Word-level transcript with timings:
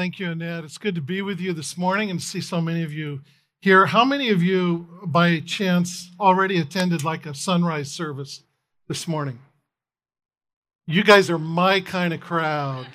Thank 0.00 0.18
you, 0.18 0.30
Annette. 0.30 0.64
It's 0.64 0.78
good 0.78 0.94
to 0.94 1.02
be 1.02 1.20
with 1.20 1.40
you 1.40 1.52
this 1.52 1.76
morning 1.76 2.10
and 2.10 2.22
see 2.22 2.40
so 2.40 2.58
many 2.58 2.82
of 2.82 2.90
you 2.90 3.20
here. 3.60 3.84
How 3.84 4.02
many 4.02 4.30
of 4.30 4.42
you, 4.42 4.88
by 5.04 5.40
chance, 5.40 6.10
already 6.18 6.58
attended 6.58 7.04
like 7.04 7.26
a 7.26 7.34
sunrise 7.34 7.92
service 7.92 8.42
this 8.88 9.06
morning? 9.06 9.40
You 10.86 11.04
guys 11.04 11.28
are 11.28 11.38
my 11.38 11.82
kind 11.82 12.14
of 12.14 12.20
crowd. 12.20 12.86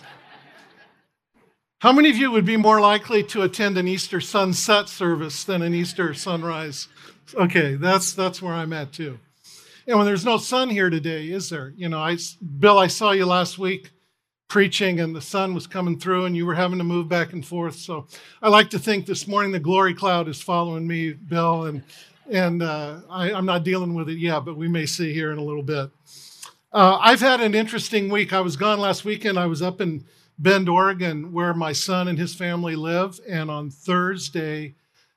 How 1.81 1.93
many 1.93 2.09
of 2.09 2.15
you 2.15 2.31
would 2.31 2.43
be 2.43 2.57
more 2.57 2.81
likely 2.81 3.21
to 3.25 3.43
attend 3.43 3.77
an 3.77 3.87
Easter 3.87 4.19
sunset 4.19 4.89
service 4.89 5.43
than 5.43 5.61
an 5.61 5.75
Easter 5.75 6.11
sunrise? 6.15 6.87
Okay, 7.35 7.75
that's 7.75 8.13
that's 8.13 8.41
where 8.41 8.55
I'm 8.55 8.73
at 8.73 8.93
too. 8.93 9.19
And 9.85 9.95
when 9.95 10.07
there's 10.07 10.25
no 10.25 10.37
sun 10.37 10.71
here 10.71 10.89
today, 10.89 11.27
is 11.27 11.51
there? 11.51 11.71
You 11.77 11.87
know, 11.87 11.99
I 11.99 12.17
Bill, 12.57 12.79
I 12.79 12.87
saw 12.87 13.11
you 13.11 13.27
last 13.27 13.59
week 13.59 13.91
preaching 14.47 14.99
and 14.99 15.15
the 15.15 15.21
sun 15.21 15.53
was 15.53 15.67
coming 15.67 15.99
through 15.99 16.25
and 16.25 16.35
you 16.35 16.45
were 16.45 16.55
having 16.55 16.77
to 16.77 16.83
move 16.83 17.09
back 17.09 17.33
and 17.33 17.45
forth. 17.45 17.75
So 17.75 18.07
I 18.41 18.49
like 18.49 18.69
to 18.71 18.79
think 18.79 19.05
this 19.05 19.27
morning 19.27 19.51
the 19.51 19.59
glory 19.59 19.93
cloud 19.93 20.27
is 20.27 20.41
following 20.41 20.87
me, 20.87 21.13
Bill, 21.13 21.65
and 21.65 21.83
and 22.29 22.63
uh, 22.63 23.01
I, 23.09 23.31
I'm 23.31 23.45
not 23.45 23.63
dealing 23.63 23.93
with 23.93 24.09
it 24.09 24.17
yet, 24.17 24.45
but 24.45 24.57
we 24.57 24.67
may 24.67 24.87
see 24.87 25.13
here 25.13 25.31
in 25.31 25.37
a 25.37 25.43
little 25.43 25.61
bit. 25.61 25.91
Uh, 26.73 26.97
I've 26.99 27.19
had 27.19 27.39
an 27.39 27.53
interesting 27.53 28.09
week. 28.09 28.33
I 28.33 28.41
was 28.41 28.55
gone 28.55 28.79
last 28.79 29.05
weekend. 29.05 29.37
I 29.37 29.45
was 29.45 29.61
up 29.61 29.79
in 29.79 30.05
Bend, 30.39 30.67
Oregon, 30.67 31.31
where 31.31 31.53
my 31.53 31.71
son 31.71 32.07
and 32.07 32.17
his 32.17 32.33
family 32.35 32.75
live, 32.75 33.19
and 33.29 33.49
on 33.51 33.69
Thursday 33.69 34.75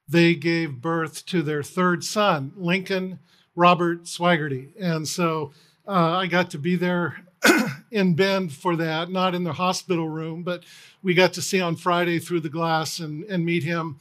they 0.09 0.35
gave 0.35 0.81
birth 0.81 1.27
to 1.27 1.43
their 1.43 1.63
third 1.63 2.05
son, 2.05 2.53
Lincoln 2.57 3.19
Robert 3.57 4.05
Swaggerty, 4.05 4.73
and 4.79 5.09
so 5.09 5.53
uh, 5.87 6.19
I 6.19 6.27
got 6.27 6.51
to 6.51 6.59
be 6.59 6.77
there 6.77 7.17
in 7.91 8.15
Bend 8.15 8.53
for 8.53 8.77
that, 8.77 9.11
not 9.11 9.35
in 9.35 9.45
the 9.45 9.53
hospital 9.53 10.09
room, 10.09 10.43
but 10.43 10.65
we 11.03 11.15
got 11.15 11.33
to 11.35 11.43
see 11.43 11.61
on 11.61 11.77
Friday 11.77 12.19
through 12.19 12.41
the 12.41 12.49
glass 12.49 12.99
and, 12.99 13.25
and 13.25 13.45
meet 13.45 13.65
him. 13.65 13.99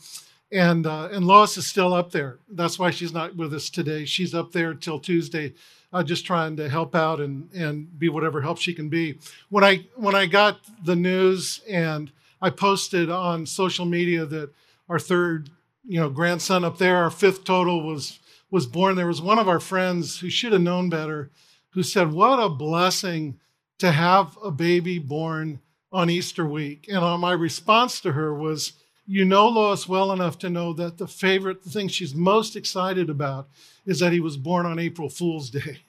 And, 0.51 0.85
uh, 0.85 1.09
and 1.11 1.25
Lois 1.25 1.57
is 1.57 1.67
still 1.67 1.93
up 1.93 2.11
there. 2.11 2.39
That's 2.49 2.79
why 2.79 2.91
she's 2.91 3.13
not 3.13 3.35
with 3.35 3.53
us 3.53 3.69
today. 3.69 4.05
She's 4.05 4.33
up 4.33 4.51
there 4.51 4.73
till 4.73 4.99
Tuesday, 4.99 5.53
uh, 5.91 6.03
just 6.03 6.25
trying 6.25 6.55
to 6.57 6.69
help 6.69 6.95
out 6.95 7.19
and, 7.19 7.51
and 7.53 7.99
be 7.99 8.09
whatever 8.09 8.41
help 8.41 8.57
she 8.57 8.73
can 8.73 8.89
be. 8.89 9.19
When 9.49 9.63
I, 9.63 9.85
when 9.95 10.15
I 10.15 10.25
got 10.25 10.59
the 10.83 10.95
news 10.95 11.61
and 11.69 12.11
I 12.41 12.49
posted 12.49 13.09
on 13.09 13.45
social 13.45 13.85
media 13.85 14.25
that 14.25 14.51
our 14.87 14.99
third 14.99 15.49
you 15.85 15.99
know, 15.99 16.09
grandson 16.09 16.63
up 16.63 16.77
there, 16.77 16.97
our 16.97 17.09
fifth 17.09 17.43
total 17.43 17.85
was, 17.85 18.19
was 18.49 18.65
born, 18.65 18.95
there 18.95 19.07
was 19.07 19.21
one 19.21 19.39
of 19.39 19.49
our 19.49 19.59
friends 19.59 20.19
who 20.19 20.29
should 20.29 20.53
have 20.53 20.61
known 20.61 20.89
better 20.89 21.29
who 21.71 21.83
said, 21.83 22.11
What 22.11 22.39
a 22.39 22.49
blessing 22.49 23.39
to 23.79 23.91
have 23.91 24.37
a 24.43 24.51
baby 24.51 24.99
born 24.99 25.59
on 25.91 26.09
Easter 26.09 26.45
week. 26.45 26.87
And 26.87 26.97
uh, 26.97 27.17
my 27.17 27.31
response 27.31 28.01
to 28.01 28.11
her 28.13 28.33
was, 28.33 28.73
You 29.05 29.25
know 29.25 29.47
Lois 29.47 29.87
well 29.87 30.11
enough 30.11 30.37
to 30.39 30.49
know 30.49 30.73
that 30.73 30.97
the 30.97 31.07
favorite 31.07 31.63
the 31.63 31.69
thing 31.69 31.87
she's 31.87 32.13
most 32.13 32.55
excited 32.55 33.09
about 33.09 33.49
is 33.85 33.99
that 33.99 34.11
he 34.11 34.19
was 34.19 34.37
born 34.37 34.65
on 34.65 34.79
April 34.79 35.09
Fool's 35.09 35.49
Day. 35.49 35.79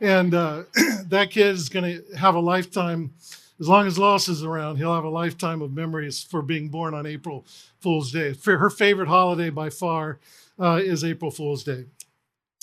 And 0.00 0.34
uh, 0.34 0.64
that 1.06 1.30
kid 1.30 1.54
is 1.54 1.68
going 1.68 1.84
to 1.84 2.16
have 2.16 2.34
a 2.34 2.40
lifetime, 2.40 3.12
as 3.60 3.68
long 3.68 3.86
as 3.86 3.98
Lois 3.98 4.28
is 4.28 4.42
around, 4.42 4.76
he'll 4.76 4.94
have 4.94 5.04
a 5.04 5.10
lifetime 5.10 5.62
of 5.62 5.72
memories 5.72 6.22
for 6.22 6.42
being 6.42 6.68
born 6.68 6.94
on 6.94 7.06
April 7.06 7.46
Fool's 7.80 8.12
Day. 8.12 8.34
Her 8.44 8.70
favorite 8.70 9.08
holiday 9.08 9.50
by 9.50 9.70
far 9.70 10.18
uh, 10.58 10.80
is 10.82 11.04
April 11.04 11.30
Fool's 11.30 11.64
Day. 11.64 11.86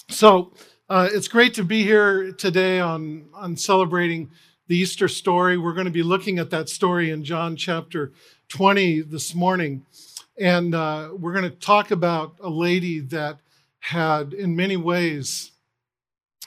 So, 0.09 0.53
uh, 0.89 1.07
it's 1.11 1.27
great 1.27 1.53
to 1.53 1.63
be 1.63 1.83
here 1.83 2.31
today 2.31 2.79
on, 2.79 3.25
on 3.35 3.55
celebrating 3.55 4.31
the 4.69 4.77
Easter 4.77 5.07
story. 5.07 5.57
We're 5.57 5.73
going 5.73 5.85
to 5.85 5.91
be 5.91 6.03
looking 6.03 6.37
at 6.37 6.51
that 6.51 6.69
story 6.69 7.09
in 7.09 7.23
John 7.23 7.55
chapter 7.55 8.13
20 8.49 9.01
this 9.01 9.33
morning. 9.33 9.83
And 10.39 10.75
uh, 10.75 11.09
we're 11.17 11.33
going 11.33 11.49
to 11.49 11.57
talk 11.57 11.89
about 11.89 12.35
a 12.39 12.51
lady 12.51 12.99
that 12.99 13.39
had, 13.79 14.31
in 14.31 14.55
many 14.55 14.77
ways, 14.77 15.51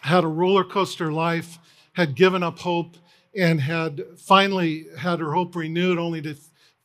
had 0.02 0.22
a 0.22 0.28
roller 0.28 0.62
coaster 0.62 1.12
life, 1.12 1.58
had 1.94 2.14
given 2.14 2.44
up 2.44 2.60
hope, 2.60 2.96
and 3.36 3.60
had 3.60 4.04
finally 4.16 4.86
had 4.98 5.18
her 5.18 5.32
hope 5.32 5.56
renewed, 5.56 5.98
only 5.98 6.22
to 6.22 6.36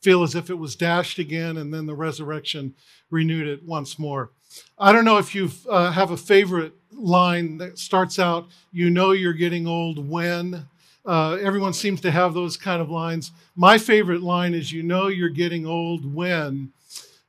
feel 0.02 0.24
as 0.24 0.34
if 0.34 0.50
it 0.50 0.58
was 0.58 0.74
dashed 0.74 1.20
again, 1.20 1.56
and 1.56 1.72
then 1.72 1.86
the 1.86 1.94
resurrection 1.94 2.74
renewed 3.10 3.46
it 3.46 3.64
once 3.64 3.96
more. 3.96 4.32
I 4.76 4.92
don't 4.92 5.04
know 5.04 5.18
if 5.18 5.36
you 5.36 5.52
uh, 5.70 5.92
have 5.92 6.10
a 6.10 6.16
favorite 6.16 6.72
line 6.92 7.58
that 7.58 7.78
starts 7.78 8.18
out, 8.18 8.48
you 8.72 8.90
know 8.90 9.12
you're 9.12 9.32
getting 9.32 9.68
old 9.68 10.08
when. 10.08 10.66
Uh, 11.08 11.38
everyone 11.40 11.72
seems 11.72 12.02
to 12.02 12.10
have 12.10 12.34
those 12.34 12.58
kind 12.58 12.82
of 12.82 12.90
lines. 12.90 13.32
My 13.56 13.78
favorite 13.78 14.20
line 14.20 14.52
is, 14.52 14.72
you 14.72 14.82
know 14.82 15.06
you're 15.06 15.30
getting 15.30 15.64
old 15.64 16.14
when 16.14 16.70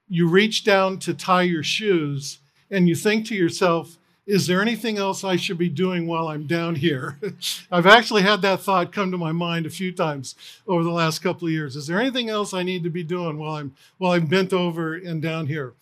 you 0.09 0.27
reach 0.27 0.65
down 0.65 0.99
to 0.99 1.13
tie 1.13 1.43
your 1.43 1.63
shoes 1.63 2.39
and 2.69 2.89
you 2.89 2.95
think 2.95 3.25
to 3.27 3.35
yourself, 3.35 3.97
is 4.27 4.47
there 4.47 4.61
anything 4.61 4.97
else 4.97 5.23
I 5.23 5.37
should 5.37 5.57
be 5.57 5.69
doing 5.69 6.07
while 6.07 6.27
I'm 6.27 6.45
down 6.45 6.75
here? 6.75 7.19
I've 7.71 7.85
actually 7.87 8.23
had 8.23 8.41
that 8.41 8.59
thought 8.59 8.91
come 8.91 9.11
to 9.11 9.17
my 9.17 9.31
mind 9.31 9.65
a 9.65 9.69
few 9.69 9.93
times 9.93 10.35
over 10.67 10.83
the 10.83 10.91
last 10.91 11.19
couple 11.19 11.47
of 11.47 11.53
years. 11.53 11.77
Is 11.77 11.87
there 11.87 12.01
anything 12.01 12.29
else 12.29 12.53
I 12.53 12.63
need 12.63 12.83
to 12.83 12.89
be 12.89 13.03
doing 13.03 13.37
while 13.37 13.55
I'm 13.55 13.73
while 13.97 14.11
I'm 14.11 14.25
bent 14.25 14.51
over 14.51 14.93
and 14.93 15.21
down 15.21 15.47
here? 15.47 15.73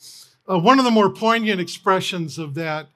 Uh, 0.47 0.59
one 0.59 0.78
of 0.78 0.86
the 0.86 0.91
more 0.91 1.09
poignant 1.09 1.59
expressions 1.59 2.38
of 2.38 2.53
that 2.53 2.90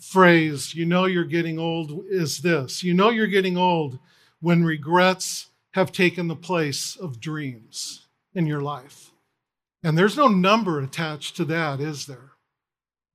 phrase, 0.00 0.74
you 0.74 0.86
know 0.86 1.04
you're 1.04 1.24
getting 1.24 1.58
old, 1.58 2.06
is 2.08 2.38
this 2.38 2.82
you 2.82 2.94
know 2.94 3.10
you're 3.10 3.26
getting 3.26 3.58
old 3.58 3.98
when 4.40 4.64
regrets 4.64 5.48
have 5.72 5.92
taken 5.92 6.28
the 6.28 6.36
place 6.36 6.96
of 6.96 7.20
dreams 7.20 8.06
in 8.34 8.46
your 8.46 8.62
life. 8.62 9.12
And 9.82 9.96
there's 9.96 10.16
no 10.16 10.28
number 10.28 10.80
attached 10.80 11.36
to 11.36 11.44
that, 11.46 11.80
is 11.80 12.06
there? 12.06 12.32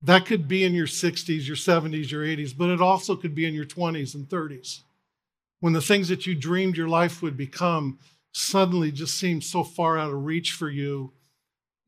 That 0.00 0.26
could 0.26 0.48
be 0.48 0.64
in 0.64 0.74
your 0.74 0.86
60s, 0.86 1.46
your 1.46 1.56
70s, 1.56 2.10
your 2.10 2.24
80s, 2.24 2.56
but 2.56 2.70
it 2.70 2.80
also 2.80 3.14
could 3.14 3.34
be 3.34 3.46
in 3.46 3.54
your 3.54 3.64
20s 3.64 4.14
and 4.14 4.28
30s. 4.28 4.80
When 5.60 5.72
the 5.72 5.80
things 5.80 6.08
that 6.08 6.26
you 6.26 6.34
dreamed 6.34 6.76
your 6.76 6.88
life 6.88 7.22
would 7.22 7.36
become 7.36 7.98
suddenly 8.32 8.90
just 8.90 9.18
seem 9.18 9.40
so 9.40 9.62
far 9.62 9.98
out 9.98 10.12
of 10.12 10.24
reach 10.24 10.52
for 10.52 10.68
you 10.68 11.12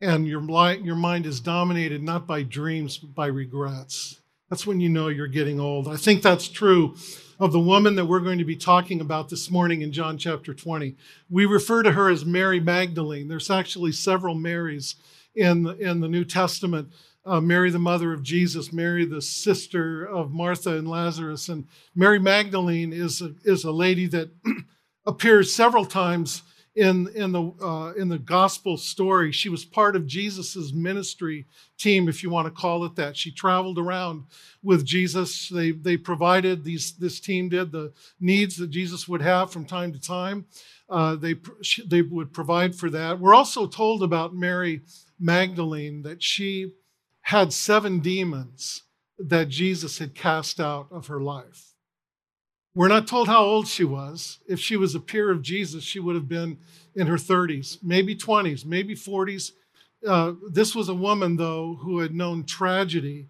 and 0.01 0.27
your, 0.27 0.43
your 0.75 0.97
mind 0.97 1.27
is 1.27 1.41
dominated 1.41 2.03
not 2.03 2.27
by 2.27 2.43
dreams, 2.43 2.99
but 2.99 3.15
by 3.15 3.27
regrets. 3.27 4.21
That's 4.51 4.67
when 4.67 4.81
you 4.81 4.89
know 4.89 5.09
you're 5.09 5.27
getting 5.27 5.59
old. 5.59 5.89
I 5.89 5.97
think 5.97 6.23
that's 6.23 6.49
true 6.49 6.97
of 7.41 7.53
the 7.53 7.59
woman 7.59 7.95
that 7.97 8.05
we're 8.05 8.21
going 8.21 8.39
to 8.39 8.45
be 8.45 8.57
talking 8.57 9.01
about 9.01 9.29
this 9.29 9.51
morning 9.51 9.81
in 9.81 9.91
John 9.91 10.19
chapter 10.19 10.53
20. 10.53 10.97
We 11.31 11.47
refer 11.47 11.83
to 11.83 11.93
her 11.93 12.11
as 12.11 12.25
Mary 12.25 12.61
Magdalene. 12.61 13.27
There's 13.27 13.51
actually 13.51 13.93
several 13.93 14.35
Marys 14.35 14.97
in 15.35 15.63
the, 15.63 15.77
in 15.77 16.01
the 16.01 16.09
New 16.09 16.25
Testament. 16.25 16.93
Uh, 17.25 17.41
Mary, 17.41 17.71
the 17.71 17.79
mother 17.79 18.13
of 18.13 18.23
Jesus, 18.23 18.71
Mary, 18.71 19.07
the 19.07 19.23
sister 19.23 20.05
of 20.05 20.33
Martha 20.33 20.77
and 20.77 20.87
Lazarus. 20.87 21.49
And 21.49 21.67
Mary 21.95 22.19
Magdalene 22.19 22.93
is 22.93 23.23
a, 23.23 23.35
is 23.45 23.65
a 23.65 23.73
lady 23.73 24.07
that 24.09 24.29
appears 25.07 25.55
several 25.55 25.87
times 25.87 26.43
in, 26.75 27.09
in, 27.15 27.33
the, 27.33 27.53
uh, 27.63 27.93
in 27.93 28.09
the 28.09 28.19
gospel 28.19 28.77
story. 28.77 29.31
She 29.31 29.49
was 29.49 29.65
part 29.65 29.95
of 29.95 30.07
Jesus's 30.07 30.73
ministry 30.73 31.47
team, 31.79 32.09
if 32.09 32.23
you 32.23 32.31
want 32.31 32.47
to 32.47 32.51
call 32.51 32.85
it 32.85 32.97
that. 32.97 33.17
She 33.17 33.31
traveled 33.31 33.79
around 33.79 34.25
with 34.63 34.85
Jesus. 34.85 35.49
They, 35.49 35.71
they 35.71 35.97
provided, 35.97 36.65
these, 36.65 36.93
this 36.93 37.21
team 37.21 37.49
did, 37.49 37.71
the 37.71 37.93
needs 38.19 38.57
that 38.57 38.71
Jesus 38.71 39.07
would 39.07 39.23
have 39.23 39.53
from 39.53 39.65
time 39.65 39.93
to 39.93 40.01
time. 40.01 40.47
Uh, 40.91 41.15
they, 41.15 41.37
they 41.87 42.03
would 42.03 42.33
provide 42.33 42.75
for 42.75 42.91
that. 42.91 43.21
We're 43.21 43.35
also 43.35 43.67
told 43.67 44.03
about 44.03 44.35
Mary 44.35 44.83
Magdalene 45.19 46.03
that 46.03 46.23
she 46.23 46.73
had 47.23 47.53
seven 47.53 48.01
demons 48.01 48.83
that 49.19 49.49
Jesus 49.49 49.99
had 49.99 50.15
cast 50.15 50.61
out 50.61 50.89
of 50.91 51.07
her 51.07 51.21
life. 51.21 51.74
We're 52.75 52.89
not 52.89 53.07
told 53.07 53.29
how 53.29 53.45
old 53.45 53.69
she 53.69 53.85
was. 53.85 54.41
If 54.49 54.59
she 54.59 54.77
was 54.77 54.95
a 54.95 55.01
peer 55.01 55.31
of 55.31 55.43
Jesus, 55.43 55.85
she 55.85 56.01
would 56.01 56.17
have 56.17 56.29
been 56.29 56.59
in 56.97 57.07
her 57.07 57.17
30s, 57.17 57.79
maybe 57.83 58.17
20s, 58.17 58.65
maybe 58.65 58.97
40s. 58.97 59.53
Uh, 60.07 60.33
this 60.51 60.75
was 60.75 60.89
a 60.89 60.95
woman, 60.95 61.37
though, 61.37 61.79
who 61.81 62.01
had 62.01 62.15
known 62.15 62.45
tragedy 62.45 63.29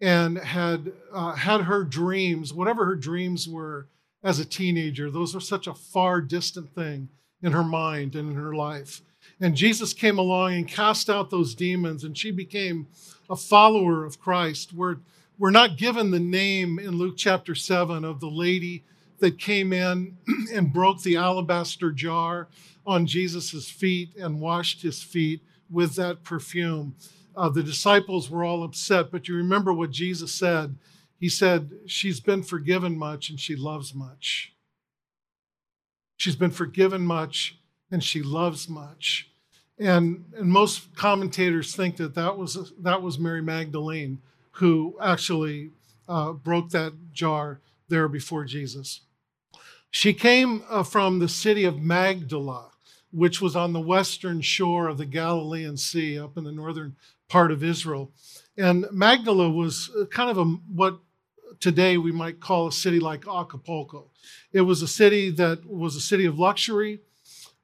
and 0.00 0.38
had 0.38 0.92
uh, 1.12 1.32
had 1.32 1.62
her 1.62 1.82
dreams, 1.82 2.52
whatever 2.52 2.84
her 2.84 2.96
dreams 2.96 3.48
were 3.48 3.88
as 4.22 4.38
a 4.38 4.44
teenager, 4.44 5.10
those 5.10 5.34
were 5.34 5.40
such 5.40 5.66
a 5.66 5.74
far 5.74 6.20
distant 6.20 6.74
thing 6.74 7.08
in 7.42 7.52
her 7.52 7.62
mind 7.62 8.14
and 8.14 8.30
in 8.30 8.36
her 8.36 8.54
life. 8.54 9.02
And 9.40 9.54
Jesus 9.54 9.92
came 9.92 10.18
along 10.18 10.54
and 10.54 10.68
cast 10.68 11.10
out 11.10 11.30
those 11.30 11.54
demons, 11.54 12.04
and 12.04 12.16
she 12.16 12.30
became 12.30 12.86
a 13.28 13.36
follower 13.36 14.04
of 14.04 14.20
Christ. 14.20 14.72
We're 14.72 14.96
we're 15.38 15.50
not 15.50 15.76
given 15.76 16.10
the 16.10 16.20
name 16.20 16.78
in 16.78 16.92
Luke 16.92 17.14
chapter 17.16 17.54
7 17.54 18.04
of 18.04 18.20
the 18.20 18.28
lady 18.28 18.84
that 19.18 19.38
came 19.38 19.72
in 19.72 20.16
and 20.52 20.72
broke 20.72 21.02
the 21.02 21.16
alabaster 21.16 21.90
jar 21.90 22.48
on 22.86 23.06
Jesus' 23.06 23.68
feet 23.68 24.14
and 24.16 24.40
washed 24.40 24.82
his 24.82 25.02
feet 25.02 25.42
with 25.70 25.96
that 25.96 26.22
perfume. 26.22 26.94
Uh, 27.36 27.48
the 27.48 27.62
disciples 27.62 28.30
were 28.30 28.44
all 28.44 28.62
upset, 28.62 29.10
but 29.10 29.26
you 29.26 29.34
remember 29.34 29.72
what 29.72 29.90
Jesus 29.90 30.32
said. 30.32 30.76
He 31.18 31.28
said, 31.28 31.70
She's 31.86 32.20
been 32.20 32.42
forgiven 32.42 32.96
much 32.96 33.28
and 33.28 33.40
she 33.40 33.56
loves 33.56 33.94
much. 33.94 34.52
She's 36.16 36.36
been 36.36 36.52
forgiven 36.52 37.04
much 37.04 37.58
and 37.90 38.04
she 38.04 38.22
loves 38.22 38.68
much. 38.68 39.30
And, 39.78 40.26
and 40.36 40.48
most 40.48 40.94
commentators 40.94 41.74
think 41.74 41.96
that 41.96 42.14
that 42.14 42.38
was, 42.38 42.72
that 42.78 43.02
was 43.02 43.18
Mary 43.18 43.42
Magdalene 43.42 44.20
who 44.54 44.96
actually 45.00 45.70
uh, 46.08 46.32
broke 46.32 46.70
that 46.70 46.92
jar 47.12 47.60
there 47.88 48.08
before 48.08 48.44
Jesus. 48.44 49.00
She 49.90 50.12
came 50.12 50.64
uh, 50.68 50.82
from 50.82 51.18
the 51.18 51.28
city 51.28 51.64
of 51.64 51.80
Magdala, 51.80 52.70
which 53.10 53.40
was 53.40 53.54
on 53.54 53.72
the 53.72 53.80
western 53.80 54.40
shore 54.40 54.88
of 54.88 54.98
the 54.98 55.06
Galilean 55.06 55.76
Sea, 55.76 56.18
up 56.18 56.36
in 56.36 56.44
the 56.44 56.52
northern 56.52 56.96
part 57.28 57.50
of 57.50 57.62
Israel. 57.62 58.12
And 58.56 58.86
Magdala 58.90 59.50
was 59.50 59.90
uh, 59.98 60.06
kind 60.06 60.30
of 60.30 60.38
a, 60.38 60.44
what 60.44 60.98
today 61.60 61.96
we 61.96 62.12
might 62.12 62.40
call 62.40 62.68
a 62.68 62.72
city 62.72 63.00
like 63.00 63.26
Acapulco. 63.26 64.10
It 64.52 64.62
was 64.62 64.82
a 64.82 64.88
city 64.88 65.30
that 65.30 65.64
was 65.66 65.96
a 65.96 66.00
city 66.00 66.26
of 66.26 66.38
luxury, 66.38 67.00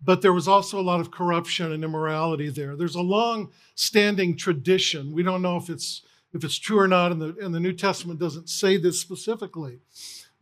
but 0.02 0.22
there 0.22 0.32
was 0.32 0.48
also 0.48 0.80
a 0.80 0.82
lot 0.82 1.00
of 1.00 1.10
corruption 1.10 1.72
and 1.72 1.84
immorality 1.84 2.48
there. 2.48 2.76
There's 2.76 2.94
a 2.94 3.00
long 3.00 3.50
standing 3.74 4.36
tradition. 4.36 5.12
We 5.12 5.22
don't 5.22 5.42
know 5.42 5.56
if 5.56 5.68
it's 5.68 6.02
if 6.32 6.44
it's 6.44 6.58
true 6.58 6.78
or 6.78 6.88
not, 6.88 7.12
and 7.12 7.20
the, 7.20 7.36
and 7.40 7.54
the 7.54 7.60
New 7.60 7.72
Testament 7.72 8.20
doesn't 8.20 8.48
say 8.48 8.76
this 8.76 9.00
specifically, 9.00 9.80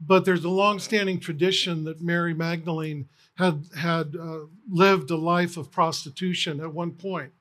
but 0.00 0.25
there's 0.25 0.44
a 0.44 0.50
long 0.50 0.79
standing 0.79 1.19
tradition 1.19 1.85
that 1.85 2.00
Mary 2.00 2.35
Magdalene 2.35 3.08
had, 3.37 3.64
had 3.76 4.14
uh, 4.20 4.40
lived 4.70 5.11
a 5.11 5.17
life 5.17 5.56
of 5.56 5.70
prostitution 5.70 6.61
at 6.61 6.73
one 6.73 6.93
point. 6.93 7.32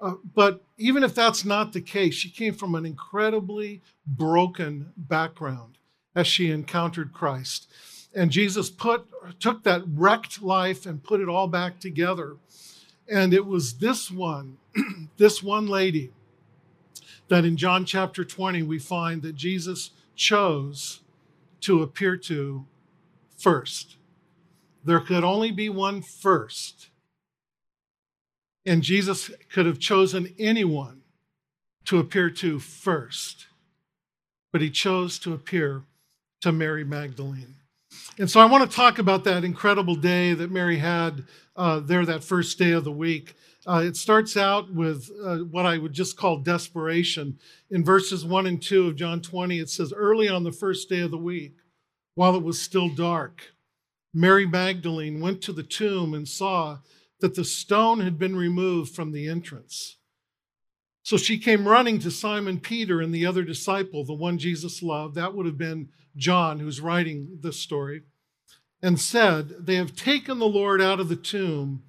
Uh, 0.00 0.14
but 0.34 0.64
even 0.78 1.02
if 1.02 1.14
that's 1.14 1.44
not 1.44 1.72
the 1.72 1.80
case, 1.80 2.14
she 2.14 2.30
came 2.30 2.54
from 2.54 2.74
an 2.74 2.86
incredibly 2.86 3.82
broken 4.06 4.92
background 4.96 5.76
as 6.14 6.26
she 6.26 6.50
encountered 6.50 7.12
Christ. 7.12 7.70
And 8.14 8.30
Jesus 8.30 8.70
put, 8.70 9.06
took 9.38 9.62
that 9.64 9.82
wrecked 9.86 10.42
life 10.42 10.86
and 10.86 11.02
put 11.02 11.20
it 11.20 11.28
all 11.28 11.46
back 11.46 11.78
together. 11.80 12.36
And 13.08 13.34
it 13.34 13.44
was 13.44 13.74
this 13.74 14.10
one, 14.10 14.56
this 15.16 15.42
one 15.42 15.66
lady, 15.66 16.12
that 17.30 17.44
in 17.44 17.56
John 17.56 17.86
chapter 17.86 18.24
20 18.24 18.62
we 18.64 18.78
find 18.78 19.22
that 19.22 19.34
Jesus 19.34 19.90
chose 20.14 21.00
to 21.60 21.82
appear 21.82 22.16
to 22.16 22.66
first. 23.38 23.96
There 24.84 25.00
could 25.00 25.24
only 25.24 25.50
be 25.50 25.68
one 25.68 26.02
first. 26.02 26.88
And 28.66 28.82
Jesus 28.82 29.30
could 29.50 29.64
have 29.64 29.78
chosen 29.78 30.34
anyone 30.38 31.00
to 31.86 31.98
appear 31.98 32.28
to 32.30 32.58
first, 32.58 33.46
but 34.52 34.60
he 34.60 34.70
chose 34.70 35.18
to 35.20 35.32
appear 35.32 35.84
to 36.42 36.52
Mary 36.52 36.84
Magdalene. 36.84 37.56
And 38.18 38.30
so 38.30 38.40
I 38.40 38.44
want 38.44 38.68
to 38.68 38.76
talk 38.76 38.98
about 38.98 39.24
that 39.24 39.44
incredible 39.44 39.94
day 39.94 40.34
that 40.34 40.50
Mary 40.50 40.78
had 40.78 41.24
uh, 41.56 41.80
there 41.80 42.04
that 42.04 42.22
first 42.22 42.58
day 42.58 42.72
of 42.72 42.84
the 42.84 42.92
week. 42.92 43.34
Uh, 43.66 43.82
it 43.84 43.96
starts 43.96 44.36
out 44.36 44.72
with 44.72 45.10
uh, 45.22 45.38
what 45.38 45.66
I 45.66 45.76
would 45.76 45.92
just 45.92 46.16
call 46.16 46.38
desperation. 46.38 47.38
In 47.70 47.84
verses 47.84 48.24
1 48.24 48.46
and 48.46 48.62
2 48.62 48.88
of 48.88 48.96
John 48.96 49.20
20, 49.20 49.58
it 49.58 49.68
says, 49.68 49.92
Early 49.92 50.28
on 50.28 50.44
the 50.44 50.52
first 50.52 50.88
day 50.88 51.00
of 51.00 51.10
the 51.10 51.18
week, 51.18 51.56
while 52.14 52.34
it 52.34 52.42
was 52.42 52.60
still 52.60 52.88
dark, 52.88 53.52
Mary 54.14 54.46
Magdalene 54.46 55.20
went 55.20 55.42
to 55.42 55.52
the 55.52 55.62
tomb 55.62 56.14
and 56.14 56.26
saw 56.26 56.78
that 57.20 57.34
the 57.34 57.44
stone 57.44 58.00
had 58.00 58.18
been 58.18 58.34
removed 58.34 58.94
from 58.94 59.12
the 59.12 59.28
entrance. 59.28 59.96
So 61.02 61.16
she 61.16 61.38
came 61.38 61.68
running 61.68 61.98
to 62.00 62.10
Simon 62.10 62.60
Peter 62.60 63.00
and 63.00 63.14
the 63.14 63.26
other 63.26 63.42
disciple, 63.42 64.04
the 64.04 64.14
one 64.14 64.38
Jesus 64.38 64.82
loved. 64.82 65.14
That 65.14 65.34
would 65.34 65.46
have 65.46 65.58
been 65.58 65.90
John, 66.16 66.60
who's 66.60 66.80
writing 66.80 67.38
this 67.40 67.58
story, 67.58 68.02
and 68.82 68.98
said, 68.98 69.66
They 69.66 69.76
have 69.76 69.94
taken 69.94 70.38
the 70.38 70.46
Lord 70.46 70.80
out 70.80 71.00
of 71.00 71.08
the 71.08 71.16
tomb, 71.16 71.82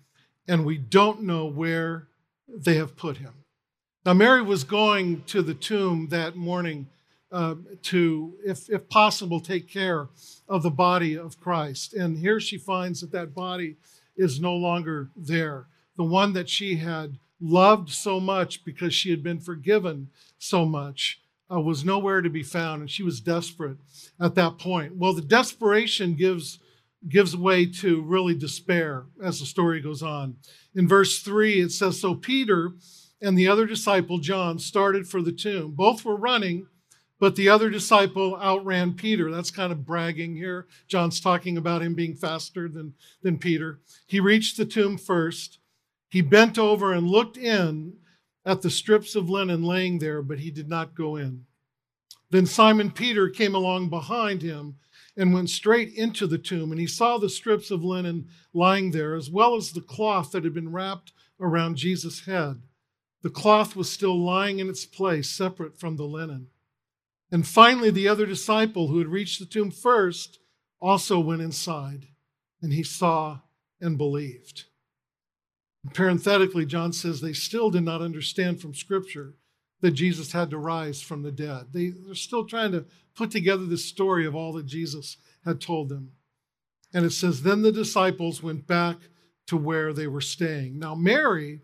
and 0.48 0.66
we 0.66 0.78
don't 0.78 1.22
know 1.22 1.46
where 1.46 2.08
they 2.48 2.76
have 2.76 2.96
put 2.96 3.18
him. 3.18 3.34
Now, 4.06 4.14
Mary 4.14 4.42
was 4.42 4.64
going 4.64 5.24
to 5.26 5.42
the 5.42 5.54
tomb 5.54 6.08
that 6.10 6.36
morning 6.36 6.88
uh, 7.32 7.56
to, 7.84 8.34
if, 8.46 8.70
if 8.70 8.90
possible, 8.90 9.40
take 9.40 9.70
care 9.70 10.10
of 10.50 10.64
the 10.64 10.72
body 10.72 11.18
of 11.18 11.40
Christ. 11.40 11.94
And 11.94 12.18
here 12.18 12.40
she 12.40 12.58
finds 12.58 13.02
that 13.02 13.12
that 13.12 13.34
body 13.34 13.78
is 14.18 14.40
no 14.40 14.54
longer 14.54 15.10
there. 15.16 15.68
The 15.98 16.04
one 16.04 16.34
that 16.34 16.50
she 16.50 16.76
had 16.78 17.18
loved 17.40 17.90
so 17.90 18.20
much 18.20 18.66
because 18.66 18.94
she 18.94 19.12
had 19.12 19.24
been 19.24 19.40
forgiven 19.40 20.10
so 20.38 20.66
much 20.66 21.22
uh, 21.52 21.60
was 21.60 21.86
nowhere 21.86 22.22
to 22.22 22.30
be 22.30 22.44
found, 22.44 22.82
and 22.82 22.92
she 22.92 23.04
was 23.04 23.20
desperate 23.20 23.78
at 24.20 24.36
that 24.36 24.58
point. 24.58 24.96
Well, 24.96 25.14
the 25.14 25.22
desperation 25.22 26.16
gives 26.16 26.60
gives 27.08 27.36
way 27.36 27.66
to 27.66 28.02
really 28.02 28.36
despair 28.36 29.06
as 29.24 29.40
the 29.40 29.46
story 29.46 29.82
goes 29.82 30.04
on. 30.04 30.36
In 30.76 30.88
verse 30.88 31.22
3, 31.22 31.62
it 31.62 31.72
says 31.72 32.00
So 32.00 32.16
Peter 32.16 32.72
and 33.22 33.38
the 33.38 33.48
other 33.48 33.66
disciple, 33.66 34.18
John, 34.18 34.60
started 34.60 35.08
for 35.08 35.22
the 35.22 35.32
tomb. 35.32 35.72
Both 35.72 36.06
were 36.06 36.16
running, 36.16 36.68
but 37.20 37.36
the 37.36 37.50
other 37.50 37.70
disciple 37.70 38.36
outran 38.38 38.94
Peter. 38.94 39.32
That's 39.32 39.52
kind 39.52 39.72
of 39.72 39.86
bragging 39.86 40.36
here. 40.36 40.68
John's 40.88 41.20
talking 41.20 41.58
about 41.58 41.82
him 41.82 41.94
being 41.94 42.16
faster 42.16 42.68
than, 42.68 42.94
than 43.22 43.38
Peter. 43.38 43.80
He 44.08 44.20
reached 44.20 44.58
the 44.58 44.66
tomb 44.66 44.98
first. 44.98 45.60
He 46.10 46.22
bent 46.22 46.58
over 46.58 46.94
and 46.94 47.08
looked 47.08 47.38
in 47.38 47.94
at 48.46 48.62
the 48.62 48.70
strips 48.70 49.16
of 49.16 49.30
linen 49.30 49.64
laying 49.64 50.00
there, 50.00 50.22
but 50.22 50.40
he 50.40 50.52
did 50.52 50.68
not 50.68 50.96
go 50.96 51.16
in. 51.16 51.46
Then 52.32 52.46
Simon 52.46 52.92
Peter 52.92 53.30
came 53.30 53.54
along 53.54 53.90
behind 53.90 54.42
him 54.42 54.78
and 55.18 55.34
went 55.34 55.50
straight 55.50 55.94
into 55.94 56.26
the 56.26 56.38
tomb, 56.38 56.72
and 56.72 56.80
he 56.80 56.88
saw 56.88 57.18
the 57.18 57.30
strips 57.30 57.72
of 57.72 57.84
linen 57.84 58.28
lying 58.54 58.92
there, 58.92 59.16
as 59.16 59.30
well 59.30 59.56
as 59.56 59.72
the 59.72 59.82
cloth 59.82 60.32
that 60.32 60.44
had 60.44 60.54
been 60.54 60.72
wrapped 60.72 61.12
around 61.40 61.76
Jesus' 61.76 62.26
head. 62.26 62.62
The 63.22 63.30
cloth 63.30 63.76
was 63.76 63.92
still 63.92 64.18
lying 64.18 64.60
in 64.60 64.70
its 64.70 64.86
place, 64.86 65.30
separate 65.30 65.80
from 65.80 65.96
the 65.96 66.06
linen. 66.06 66.48
And 67.32 67.48
finally, 67.48 67.92
the 67.92 68.08
other 68.08 68.26
disciple 68.26 68.88
who 68.88 69.00
had 69.00 69.08
reached 69.08 69.40
the 69.40 69.46
tomb 69.46 69.72
first 69.72 70.40
also 70.80 71.20
went 71.20 71.42
inside, 71.42 72.08
and 72.62 72.74
he 72.74 72.84
saw 72.84 73.40
and 73.80 73.98
believed. 73.98 74.66
Parenthetically, 75.94 76.66
John 76.66 76.94
says 76.94 77.22
they 77.22 77.34
still 77.34 77.70
did 77.70 77.84
not 77.84 78.02
understand 78.02 78.62
from 78.62 78.74
Scripture 78.74 79.36
that 79.82 79.92
Jesus 79.92 80.32
had 80.32 80.50
to 80.52 80.58
rise 80.58 81.02
from 81.02 81.24
the 81.24 81.32
dead. 81.32 81.68
They, 81.72 81.90
they're 81.90 82.16
still 82.16 82.46
trying 82.46 82.72
to 82.72 82.86
put 83.16 83.32
together 83.32 83.66
the 83.66 83.78
story 83.78 84.26
of 84.26 84.36
all 84.36 84.54
that 84.54 84.66
Jesus 84.66 85.18
had 85.44 85.60
told 85.60 85.90
them. 85.90 86.12
And 86.94 87.06
it 87.06 87.12
says, 87.12 87.44
Then 87.44 87.62
the 87.62 87.72
disciples 87.72 88.44
went 88.44 88.68
back 88.68 88.98
to 89.48 89.58
where 89.58 89.92
they 89.92 90.08
were 90.08 90.22
staying. 90.22 90.80
Now, 90.80 90.96
Mary 90.96 91.62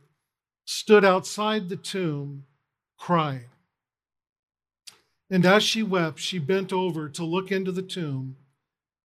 stood 0.66 1.06
outside 1.06 1.70
the 1.70 1.78
tomb 1.78 2.44
crying. 2.98 3.46
And 5.30 5.46
as 5.46 5.64
she 5.64 5.84
wept, 5.84 6.20
she 6.20 6.40
bent 6.40 6.74
over 6.74 7.10
to 7.10 7.24
look 7.24 7.52
into 7.52 7.72
the 7.72 7.82
tomb 7.82 8.38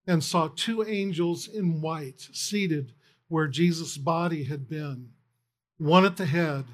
and 0.06 0.22
saw 0.22 0.48
two 0.48 0.84
angels 0.84 1.48
in 1.48 1.80
white 1.80 2.28
seated 2.32 2.92
where 3.28 3.48
Jesus' 3.48 3.96
body 3.96 4.44
had 4.44 4.68
been, 4.68 5.10
one 5.78 6.04
at 6.04 6.16
the 6.16 6.26
head 6.26 6.64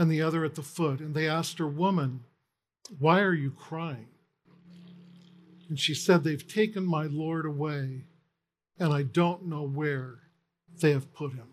and 0.00 0.10
the 0.10 0.22
other 0.22 0.46
at 0.46 0.54
the 0.54 0.62
foot. 0.62 1.00
And 1.00 1.14
they 1.14 1.28
asked 1.28 1.58
her, 1.58 1.66
Woman, 1.66 2.24
why 2.98 3.20
are 3.20 3.34
you 3.34 3.50
crying? 3.50 4.08
And 5.68 5.78
she 5.78 5.92
said, 5.92 6.24
They've 6.24 6.48
taken 6.48 6.86
my 6.86 7.04
Lord 7.04 7.44
away, 7.44 8.06
and 8.78 8.94
I 8.94 9.02
don't 9.02 9.44
know 9.44 9.62
where 9.62 10.20
they 10.80 10.92
have 10.92 11.12
put 11.12 11.34
him. 11.34 11.48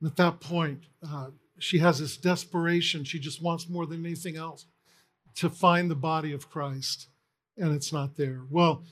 And 0.00 0.10
at 0.10 0.16
that 0.16 0.40
point, 0.40 0.84
uh, 1.06 1.26
she 1.58 1.80
has 1.80 1.98
this 1.98 2.16
desperation. 2.16 3.04
She 3.04 3.18
just 3.18 3.42
wants 3.42 3.68
more 3.68 3.84
than 3.84 4.02
anything 4.06 4.38
else 4.38 4.64
to 5.34 5.50
find 5.50 5.90
the 5.90 5.94
body 5.94 6.32
of 6.32 6.48
Christ, 6.48 7.08
and 7.58 7.74
it's 7.74 7.92
not 7.92 8.16
there. 8.16 8.40
Well, 8.48 8.82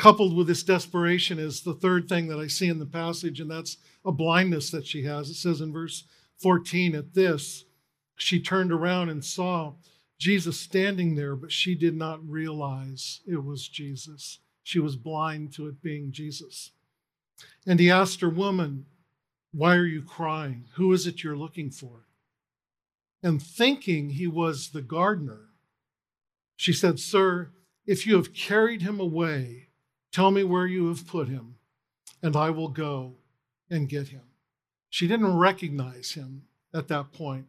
coupled 0.00 0.36
with 0.36 0.46
this 0.46 0.62
desperation 0.62 1.38
is 1.38 1.60
the 1.60 1.74
third 1.74 2.08
thing 2.08 2.28
that 2.28 2.38
I 2.38 2.46
see 2.46 2.68
in 2.68 2.78
the 2.78 2.86
passage, 2.86 3.40
and 3.40 3.50
that's 3.50 3.76
a 4.04 4.10
blindness 4.10 4.70
that 4.70 4.86
she 4.86 5.04
has. 5.04 5.30
It 5.30 5.34
says 5.34 5.60
in 5.60 5.72
verse 5.72 6.04
14, 6.38 6.94
at 6.94 7.14
this, 7.14 7.64
she 8.16 8.40
turned 8.40 8.72
around 8.72 9.10
and 9.10 9.24
saw 9.24 9.74
Jesus 10.18 10.58
standing 10.58 11.14
there, 11.14 11.36
but 11.36 11.52
she 11.52 11.74
did 11.74 11.96
not 11.96 12.26
realize 12.28 13.20
it 13.26 13.44
was 13.44 13.68
Jesus. 13.68 14.38
She 14.62 14.78
was 14.78 14.96
blind 14.96 15.52
to 15.54 15.66
it 15.68 15.82
being 15.82 16.12
Jesus. 16.12 16.72
And 17.66 17.80
he 17.80 17.90
asked 17.90 18.20
her, 18.20 18.28
Woman, 18.28 18.86
why 19.52 19.76
are 19.76 19.86
you 19.86 20.02
crying? 20.02 20.66
Who 20.74 20.92
is 20.92 21.06
it 21.06 21.22
you're 21.22 21.36
looking 21.36 21.70
for? 21.70 22.06
and 23.22 23.42
thinking 23.42 24.10
he 24.10 24.26
was 24.26 24.70
the 24.70 24.82
gardener, 24.82 25.48
she 26.56 26.72
said, 26.72 26.98
Sir, 26.98 27.50
if 27.86 28.06
you 28.06 28.16
have 28.16 28.34
carried 28.34 28.82
him 28.82 29.00
away, 29.00 29.68
tell 30.12 30.30
me 30.30 30.44
where 30.44 30.66
you 30.66 30.88
have 30.88 31.06
put 31.06 31.28
him, 31.28 31.56
and 32.22 32.36
I 32.36 32.50
will 32.50 32.68
go 32.68 33.14
and 33.70 33.88
get 33.88 34.08
him. 34.08 34.22
She 34.88 35.06
didn't 35.06 35.36
recognize 35.36 36.12
him 36.12 36.42
at 36.74 36.88
that 36.88 37.12
point. 37.12 37.46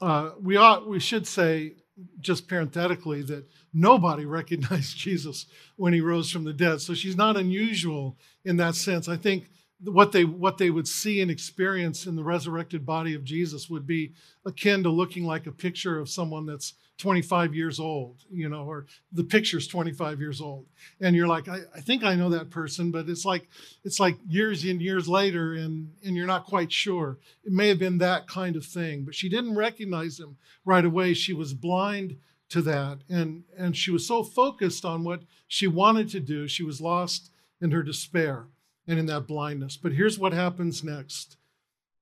Uh, 0.00 0.30
we 0.40 0.56
ought, 0.56 0.88
we 0.88 1.00
should 1.00 1.26
say, 1.26 1.74
just 2.20 2.48
parenthetically, 2.48 3.22
that 3.22 3.44
nobody 3.72 4.24
recognized 4.26 4.96
Jesus 4.96 5.46
when 5.76 5.92
he 5.92 6.00
rose 6.00 6.30
from 6.30 6.44
the 6.44 6.52
dead. 6.52 6.80
So 6.80 6.94
she's 6.94 7.16
not 7.16 7.36
unusual 7.36 8.16
in 8.44 8.56
that 8.56 8.74
sense. 8.74 9.08
I 9.08 9.16
think 9.16 9.50
what 9.80 10.10
they 10.10 10.24
what 10.24 10.58
they 10.58 10.70
would 10.70 10.88
see 10.88 11.20
and 11.20 11.30
experience 11.30 12.06
in 12.06 12.16
the 12.16 12.24
resurrected 12.24 12.84
body 12.84 13.14
of 13.14 13.24
Jesus 13.24 13.70
would 13.70 13.86
be 13.86 14.12
akin 14.44 14.82
to 14.82 14.90
looking 14.90 15.24
like 15.24 15.46
a 15.46 15.52
picture 15.52 15.98
of 15.98 16.08
someone 16.08 16.46
that's 16.46 16.74
25 16.98 17.54
years 17.54 17.78
old, 17.78 18.16
you 18.28 18.48
know, 18.48 18.64
or 18.64 18.86
the 19.12 19.22
picture's 19.22 19.68
25 19.68 20.20
years 20.20 20.40
old. 20.40 20.66
And 21.00 21.14
you're 21.14 21.28
like, 21.28 21.48
I, 21.48 21.60
I 21.74 21.80
think 21.80 22.02
I 22.02 22.16
know 22.16 22.28
that 22.30 22.50
person, 22.50 22.90
but 22.90 23.08
it's 23.08 23.24
like 23.24 23.48
it's 23.84 24.00
like 24.00 24.16
years 24.28 24.64
and 24.64 24.82
years 24.82 25.08
later 25.08 25.54
and 25.54 25.92
and 26.04 26.16
you're 26.16 26.26
not 26.26 26.44
quite 26.44 26.72
sure. 26.72 27.18
It 27.44 27.52
may 27.52 27.68
have 27.68 27.78
been 27.78 27.98
that 27.98 28.26
kind 28.26 28.56
of 28.56 28.66
thing, 28.66 29.04
but 29.04 29.14
she 29.14 29.28
didn't 29.28 29.54
recognize 29.54 30.18
him 30.18 30.36
right 30.64 30.84
away. 30.84 31.14
She 31.14 31.32
was 31.32 31.54
blind 31.54 32.16
to 32.50 32.62
that 32.62 32.98
and 33.08 33.44
and 33.56 33.76
she 33.76 33.90
was 33.90 34.06
so 34.06 34.24
focused 34.24 34.84
on 34.84 35.04
what 35.04 35.22
she 35.46 35.68
wanted 35.68 36.08
to 36.10 36.20
do, 36.20 36.48
she 36.48 36.64
was 36.64 36.80
lost 36.80 37.30
in 37.60 37.70
her 37.70 37.82
despair 37.82 38.46
and 38.88 38.98
in 38.98 39.06
that 39.06 39.26
blindness. 39.26 39.76
But 39.76 39.92
here's 39.92 40.18
what 40.18 40.32
happens 40.32 40.82
next 40.82 41.36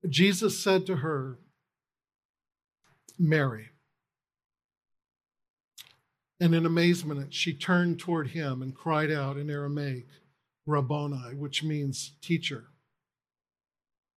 Jesus 0.09 0.59
said 0.59 0.87
to 0.87 0.97
her, 0.97 1.39
Mary. 3.19 3.71
And 6.39 6.55
in 6.55 6.67
amazement, 6.67 7.33
she 7.33 7.55
turned 7.55 7.99
toward 7.99 8.29
him 8.29 8.61
and 8.61 8.75
cried 8.75 9.11
out 9.11 9.39
in 9.39 9.51
Aramaic, 9.51 10.07
Rabboni, 10.67 11.35
which 11.35 11.63
means 11.63 12.13
teacher. 12.21 12.65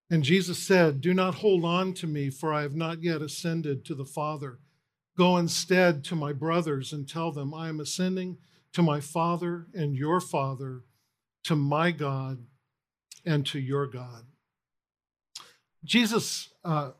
And 0.09 0.23
Jesus 0.23 0.57
said, 0.57 1.01
Do 1.01 1.13
not 1.13 1.35
hold 1.35 1.63
on 1.63 1.93
to 1.95 2.07
me, 2.07 2.29
for 2.29 2.53
I 2.53 2.63
have 2.63 2.75
not 2.75 3.03
yet 3.03 3.21
ascended 3.21 3.85
to 3.85 3.95
the 3.95 4.05
Father. 4.05 4.59
Go 5.17 5.37
instead 5.37 6.03
to 6.05 6.15
my 6.15 6.33
brothers 6.33 6.91
and 6.91 7.07
tell 7.07 7.31
them, 7.31 7.53
I 7.53 7.69
am 7.69 7.79
ascending 7.79 8.37
to 8.73 8.81
my 8.81 8.99
Father 8.99 9.67
and 9.73 9.95
your 9.95 10.19
Father, 10.19 10.83
to 11.43 11.55
my 11.55 11.91
God 11.91 12.45
and 13.25 13.45
to 13.47 13.59
your 13.59 13.85
God. 13.85 14.23
Jesus, 15.83 16.49
uh, 16.63 16.91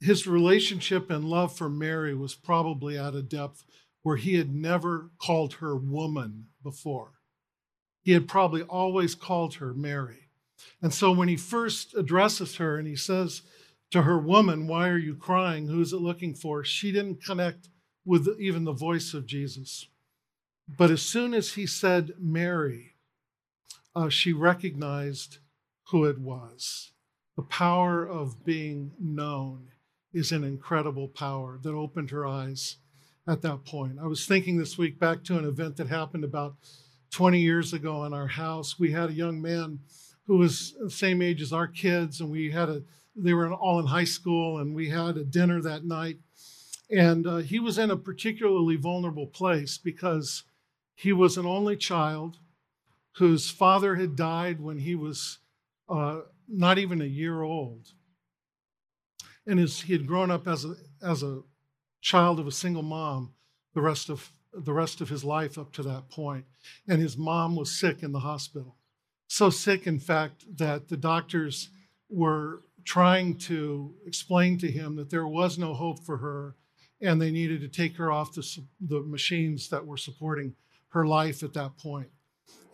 his 0.00 0.26
relationship 0.26 1.10
and 1.10 1.24
love 1.24 1.56
for 1.56 1.68
Mary 1.68 2.14
was 2.14 2.34
probably 2.34 2.98
at 2.98 3.14
a 3.14 3.22
depth 3.22 3.64
where 4.02 4.16
he 4.16 4.34
had 4.34 4.54
never 4.54 5.10
called 5.18 5.54
her 5.54 5.76
woman 5.76 6.46
before. 6.62 7.12
He 8.02 8.12
had 8.12 8.28
probably 8.28 8.62
always 8.62 9.14
called 9.14 9.54
her 9.54 9.74
Mary. 9.74 10.28
And 10.82 10.92
so 10.92 11.12
when 11.12 11.28
he 11.28 11.36
first 11.36 11.94
addresses 11.94 12.56
her 12.56 12.78
and 12.78 12.86
he 12.86 12.96
says 12.96 13.42
to 13.90 14.02
her, 14.02 14.18
Woman, 14.18 14.66
why 14.66 14.88
are 14.88 14.98
you 14.98 15.14
crying? 15.14 15.66
Who 15.66 15.80
is 15.80 15.92
it 15.92 16.00
looking 16.00 16.34
for? 16.34 16.64
She 16.64 16.92
didn't 16.92 17.24
connect 17.24 17.68
with 18.04 18.28
even 18.38 18.64
the 18.64 18.72
voice 18.72 19.12
of 19.14 19.26
Jesus. 19.26 19.86
But 20.68 20.90
as 20.90 21.02
soon 21.02 21.34
as 21.34 21.54
he 21.54 21.66
said 21.66 22.12
Mary, 22.18 22.94
uh, 23.94 24.08
she 24.08 24.32
recognized 24.32 25.38
who 25.88 26.04
it 26.04 26.18
was. 26.18 26.92
The 27.36 27.42
power 27.42 28.06
of 28.06 28.44
being 28.44 28.92
known 28.98 29.68
is 30.12 30.32
an 30.32 30.44
incredible 30.44 31.08
power 31.08 31.58
that 31.62 31.74
opened 31.74 32.10
her 32.10 32.26
eyes 32.26 32.76
at 33.28 33.42
that 33.42 33.64
point. 33.64 33.98
I 34.02 34.06
was 34.06 34.26
thinking 34.26 34.56
this 34.56 34.78
week 34.78 34.98
back 34.98 35.22
to 35.24 35.38
an 35.38 35.44
event 35.44 35.76
that 35.76 35.88
happened 35.88 36.24
about 36.24 36.56
20 37.10 37.40
years 37.40 37.72
ago 37.72 38.04
in 38.04 38.12
our 38.12 38.26
house. 38.26 38.78
We 38.78 38.92
had 38.92 39.10
a 39.10 39.14
young 39.14 39.40
man 39.40 39.80
who 40.26 40.38
was 40.38 40.74
the 40.80 40.90
same 40.90 41.22
age 41.22 41.42
as 41.42 41.52
our 41.52 41.66
kids, 41.66 42.20
and 42.20 42.30
we 42.30 42.50
had 42.50 42.68
a 42.68 42.82
they 43.16 43.34
were 43.34 43.52
all 43.52 43.80
in 43.80 43.86
high 43.86 44.04
school, 44.04 44.58
and 44.58 44.74
we 44.74 44.88
had 44.88 45.16
a 45.16 45.24
dinner 45.24 45.60
that 45.60 45.84
night. 45.84 46.18
And 46.90 47.26
uh, 47.26 47.36
he 47.38 47.58
was 47.58 47.78
in 47.78 47.90
a 47.90 47.96
particularly 47.96 48.76
vulnerable 48.76 49.26
place 49.26 49.78
because 49.78 50.44
he 50.94 51.12
was 51.12 51.36
an 51.36 51.46
only 51.46 51.76
child 51.76 52.38
whose 53.16 53.50
father 53.50 53.96
had 53.96 54.16
died 54.16 54.60
when 54.60 54.78
he 54.78 54.94
was 54.94 55.38
uh, 55.88 56.20
not 56.48 56.78
even 56.78 57.00
a 57.00 57.06
year 57.06 57.42
old. 57.42 57.88
And 59.46 59.58
his, 59.58 59.82
he 59.82 59.92
had 59.92 60.06
grown 60.06 60.30
up 60.30 60.46
as 60.46 60.64
a, 60.64 60.74
as 61.02 61.22
a 61.22 61.40
child 62.00 62.40
of 62.40 62.46
a 62.46 62.52
single 62.52 62.82
mom 62.82 63.34
the 63.74 63.80
rest 63.80 64.08
of 64.08 64.32
the 64.52 64.72
rest 64.72 65.00
of 65.00 65.08
his 65.08 65.22
life 65.22 65.56
up 65.56 65.72
to 65.72 65.82
that. 65.82 66.02
And 66.88 67.00
his 67.00 67.16
mom 67.16 67.54
was 67.54 67.70
sick 67.70 68.02
in 68.02 68.10
the 68.10 68.18
hospital. 68.18 68.76
So 69.28 69.48
sick, 69.48 69.86
in 69.86 70.00
fact, 70.00 70.44
that 70.58 70.88
the 70.88 70.96
doctors 70.96 71.68
were 72.08 72.62
trying 72.84 73.36
to 73.36 73.94
explain 74.04 74.58
to 74.58 74.70
him 74.70 74.96
that 74.96 75.10
there 75.10 75.28
was 75.28 75.56
no 75.56 75.72
hope 75.72 76.04
for 76.04 76.16
her 76.16 76.56
and 77.00 77.22
they 77.22 77.30
needed 77.30 77.60
to 77.60 77.68
take 77.68 77.96
her 77.96 78.10
off 78.10 78.34
the, 78.34 78.44
the 78.80 79.00
machines 79.02 79.68
that 79.68 79.86
were 79.86 79.96
supporting 79.96 80.56
her 80.88 81.06
life 81.06 81.44
at 81.44 81.52
that 81.52 81.78
point. 81.78 82.08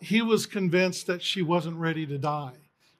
He 0.01 0.23
was 0.23 0.47
convinced 0.47 1.05
that 1.05 1.21
she 1.21 1.43
wasn't 1.43 1.77
ready 1.77 2.07
to 2.07 2.17
die 2.17 2.57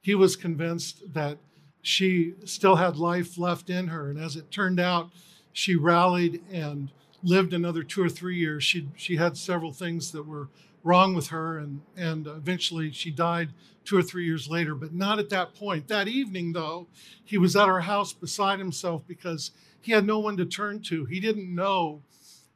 he 0.08 0.16
was 0.16 0.38
convinced 0.38 1.14
that 1.14 1.38
she 1.82 2.34
still 2.46 2.78
had 2.78 2.96
life 2.96 3.38
left 3.38 3.70
in 3.70 3.88
her. 3.88 4.10
And 4.10 4.18
as 4.18 4.38
it 4.38 4.50
turned 4.52 4.80
out, 4.80 5.10
she 5.58 5.76
rallied 5.76 6.40
and 6.52 6.92
lived 7.24 7.52
another 7.52 7.82
two 7.82 8.04
or 8.04 8.10
three 8.10 8.38
years. 8.38 8.64
She, 8.64 8.90
she 8.96 9.16
had 9.16 9.36
several 9.36 9.74
things 9.74 10.12
that 10.12 10.22
were 10.22 10.50
wrong 10.84 11.16
with 11.16 11.30
her, 11.30 11.58
and, 11.58 11.82
and 11.96 12.28
eventually 12.28 12.92
she 12.92 13.10
died 13.10 13.50
two 13.84 13.98
or 13.98 14.04
three 14.04 14.24
years 14.24 14.48
later, 14.48 14.76
but 14.76 14.94
not 14.94 15.18
at 15.18 15.32
that 15.32 15.56
point. 15.56 15.88
That 15.88 16.08
evening, 16.08 16.54
though, 16.54 16.86
he 17.26 17.40
was 17.40 17.56
at 17.56 17.68
our 17.68 17.82
house 17.82 18.14
beside 18.14 18.60
himself 18.60 19.02
because 19.08 19.50
he 19.82 19.94
had 19.94 20.06
no 20.06 20.20
one 20.20 20.38
to 20.38 20.46
turn 20.46 20.80
to. 20.84 21.06
He 21.06 21.20
didn't 21.20 21.54
know 21.54 22.04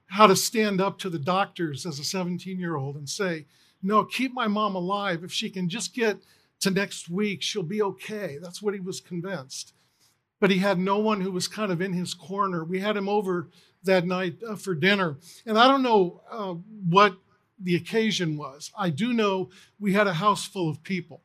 how 0.06 0.28
to 0.28 0.36
stand 0.36 0.80
up 0.80 1.00
to 1.00 1.10
the 1.10 1.18
doctors 1.18 1.88
as 1.88 1.98
a 1.98 2.04
17 2.04 2.60
year 2.60 2.76
old 2.76 2.98
and 2.98 3.10
say, 3.10 3.48
No, 3.82 4.04
keep 4.04 4.32
my 4.32 4.48
mom 4.48 4.76
alive. 4.76 5.24
If 5.24 5.32
she 5.34 5.50
can 5.50 5.70
just 5.70 5.96
get 5.96 6.20
to 6.60 6.70
next 6.70 7.10
week, 7.10 7.42
she'll 7.42 7.64
be 7.64 7.82
okay. 7.82 8.38
That's 8.40 8.62
what 8.62 8.76
he 8.76 8.80
was 8.80 9.02
convinced. 9.02 9.74
But 10.42 10.52
he 10.52 10.58
had 10.58 10.78
no 10.78 10.98
one 10.98 11.22
who 11.22 11.32
was 11.32 11.48
kind 11.48 11.72
of 11.72 11.80
in 11.80 11.94
his 11.94 12.14
corner. 12.14 12.66
We 12.66 12.82
had 12.82 12.98
him 12.98 13.08
over 13.08 13.48
that 13.84 14.06
night 14.06 14.40
uh, 14.46 14.58
for 14.58 14.76
dinner. 14.76 15.18
And 15.46 15.58
I 15.58 15.70
don't 15.70 15.84
know 15.84 16.22
uh, 16.30 16.56
what 16.90 17.16
the 17.58 17.76
occasion 17.76 18.36
was. 18.36 18.72
I 18.78 18.90
do 18.90 19.14
know 19.14 19.52
we 19.80 19.94
had 19.94 20.08
a 20.08 20.14
house 20.14 20.46
full 20.46 20.70
of 20.70 20.84
people. 20.84 21.22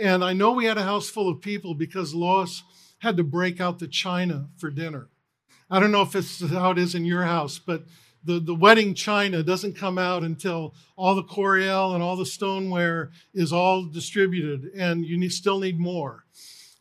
And 0.00 0.22
I 0.22 0.32
know 0.32 0.52
we 0.52 0.66
had 0.66 0.78
a 0.78 0.84
house 0.84 1.08
full 1.08 1.28
of 1.28 1.40
people 1.40 1.74
because 1.74 2.14
Lois 2.14 2.62
had 2.98 3.16
to 3.16 3.24
break 3.24 3.60
out 3.60 3.78
the 3.78 3.88
china 3.88 4.48
for 4.56 4.70
dinner. 4.70 5.08
I 5.70 5.80
don't 5.80 5.90
know 5.90 6.02
if 6.02 6.14
it's 6.14 6.46
how 6.50 6.70
it 6.70 6.78
is 6.78 6.94
in 6.94 7.04
your 7.04 7.22
house, 7.22 7.58
but 7.58 7.84
the, 8.24 8.38
the 8.38 8.54
wedding 8.54 8.94
china 8.94 9.42
doesn't 9.42 9.76
come 9.76 9.98
out 9.98 10.22
until 10.22 10.74
all 10.96 11.14
the 11.14 11.24
Corelle 11.24 11.94
and 11.94 12.02
all 12.02 12.16
the 12.16 12.26
stoneware 12.26 13.10
is 13.34 13.52
all 13.52 13.84
distributed 13.84 14.70
and 14.76 15.04
you 15.04 15.18
need, 15.18 15.32
still 15.32 15.58
need 15.58 15.80
more. 15.80 16.24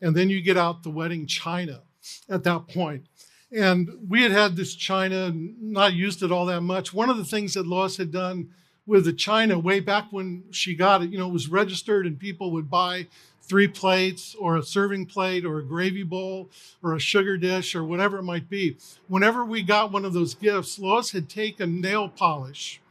And 0.02 0.16
then 0.16 0.30
you 0.30 0.42
get 0.42 0.58
out 0.58 0.84
the 0.84 0.90
wedding 0.90 1.28
china 1.28 1.82
at 2.30 2.44
that 2.44 2.68
point. 2.68 3.06
And 3.52 3.90
we 4.08 4.24
had 4.24 4.32
had 4.32 4.56
this 4.56 4.76
china, 4.76 5.32
not 5.34 5.94
used 5.94 6.24
it 6.24 6.32
all 6.32 6.46
that 6.46 6.62
much. 6.62 6.94
One 6.94 7.10
of 7.10 7.18
the 7.18 7.26
things 7.26 7.54
that 7.54 7.68
Lois 7.68 7.98
had 7.98 8.12
done 8.12 8.50
with 8.86 9.06
the 9.06 9.14
china 9.14 9.60
way 9.60 9.80
back 9.80 10.08
when 10.12 10.44
she 10.52 10.74
got 10.74 11.04
it, 11.04 11.12
you 11.12 11.18
know, 11.18 11.28
it 11.28 11.34
was 11.34 11.50
registered 11.50 12.08
and 12.08 12.18
people 12.18 12.52
would 12.52 12.70
buy 12.70 13.08
three 13.44 13.68
plates 13.68 14.36
or 14.40 14.56
a 14.56 14.64
serving 14.64 15.06
plate 15.06 15.46
or 15.46 15.60
a 15.60 15.66
gravy 15.66 16.04
bowl 16.04 16.50
or 16.82 16.96
a 16.96 17.00
sugar 17.00 17.38
dish 17.38 17.76
or 17.76 17.84
whatever 17.84 18.20
it 18.20 18.24
might 18.24 18.50
be. 18.50 18.78
Whenever 19.08 19.44
we 19.44 19.62
got 19.62 19.92
one 19.92 20.06
of 20.06 20.14
those 20.14 20.34
gifts, 20.34 20.80
Lois 20.80 21.12
had 21.12 21.30
taken 21.30 21.82
nail 21.82 22.08
polish 22.08 22.82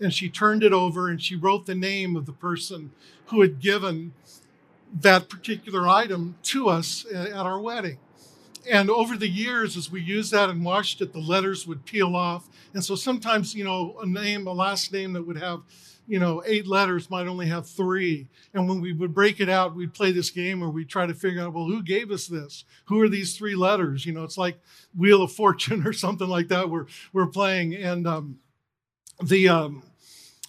and 0.00 0.12
she 0.12 0.28
turned 0.28 0.62
it 0.62 0.72
over 0.72 1.08
and 1.08 1.22
she 1.22 1.36
wrote 1.36 1.66
the 1.66 1.74
name 1.74 2.16
of 2.16 2.26
the 2.26 2.32
person 2.32 2.90
who 3.26 3.40
had 3.40 3.60
given 3.60 4.12
that 5.00 5.28
particular 5.28 5.88
item 5.88 6.36
to 6.42 6.68
us 6.68 7.06
at 7.12 7.32
our 7.32 7.60
wedding. 7.60 7.98
And 8.70 8.90
over 8.90 9.16
the 9.16 9.28
years, 9.28 9.76
as 9.76 9.90
we 9.90 10.00
used 10.00 10.32
that 10.32 10.48
and 10.48 10.64
washed 10.64 11.00
it, 11.00 11.12
the 11.12 11.18
letters 11.18 11.66
would 11.66 11.84
peel 11.84 12.14
off. 12.14 12.48
And 12.74 12.84
so 12.84 12.94
sometimes, 12.94 13.54
you 13.54 13.64
know, 13.64 13.96
a 14.00 14.06
name, 14.06 14.46
a 14.46 14.52
last 14.52 14.92
name 14.92 15.14
that 15.14 15.26
would 15.26 15.38
have 15.38 15.62
you 16.06 16.18
know, 16.18 16.42
eight 16.46 16.66
letters 16.66 17.10
might 17.10 17.26
only 17.26 17.46
have 17.46 17.68
three. 17.68 18.26
And 18.54 18.68
when 18.68 18.80
we 18.80 18.92
would 18.92 19.14
break 19.14 19.40
it 19.40 19.48
out, 19.48 19.74
we'd 19.74 19.94
play 19.94 20.12
this 20.12 20.30
game 20.30 20.60
where 20.60 20.70
we 20.70 20.84
try 20.84 21.06
to 21.06 21.14
figure 21.14 21.42
out, 21.42 21.52
well, 21.52 21.66
who 21.66 21.82
gave 21.82 22.10
us 22.10 22.26
this? 22.26 22.64
Who 22.86 23.00
are 23.00 23.08
these 23.08 23.36
three 23.36 23.54
letters? 23.54 24.04
You 24.04 24.12
know, 24.12 24.24
it's 24.24 24.38
like 24.38 24.58
Wheel 24.96 25.22
of 25.22 25.32
Fortune 25.32 25.86
or 25.86 25.92
something 25.92 26.28
like 26.28 26.48
that. 26.48 26.68
We're 26.68 26.86
we're 27.12 27.26
playing, 27.26 27.74
and 27.74 28.06
um, 28.06 28.38
the 29.22 29.48
um, 29.48 29.82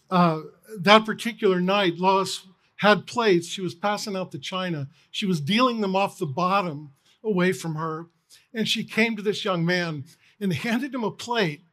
uh, 0.09 0.41
that 0.79 1.05
particular 1.05 1.61
night, 1.61 1.97
Lois 1.97 2.45
had 2.77 3.07
plates. 3.07 3.47
She 3.47 3.61
was 3.61 3.75
passing 3.75 4.15
out 4.15 4.31
the 4.31 4.39
china. 4.39 4.87
She 5.11 5.25
was 5.25 5.39
dealing 5.39 5.81
them 5.81 5.95
off 5.95 6.17
the 6.17 6.25
bottom 6.25 6.91
away 7.23 7.53
from 7.53 7.75
her, 7.75 8.07
and 8.53 8.67
she 8.67 8.83
came 8.83 9.15
to 9.15 9.21
this 9.21 9.45
young 9.45 9.65
man 9.65 10.05
and 10.39 10.53
handed 10.53 10.93
him 10.93 11.03
a 11.03 11.11
plate, 11.11 11.63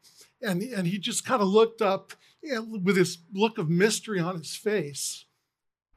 and 0.42 0.62
and 0.62 0.86
he 0.86 0.98
just 0.98 1.24
kind 1.24 1.42
of 1.42 1.48
looked 1.48 1.82
up 1.82 2.12
eh, 2.44 2.58
with 2.58 2.94
this 2.94 3.18
look 3.32 3.58
of 3.58 3.68
mystery 3.68 4.20
on 4.20 4.36
his 4.36 4.54
face 4.54 5.24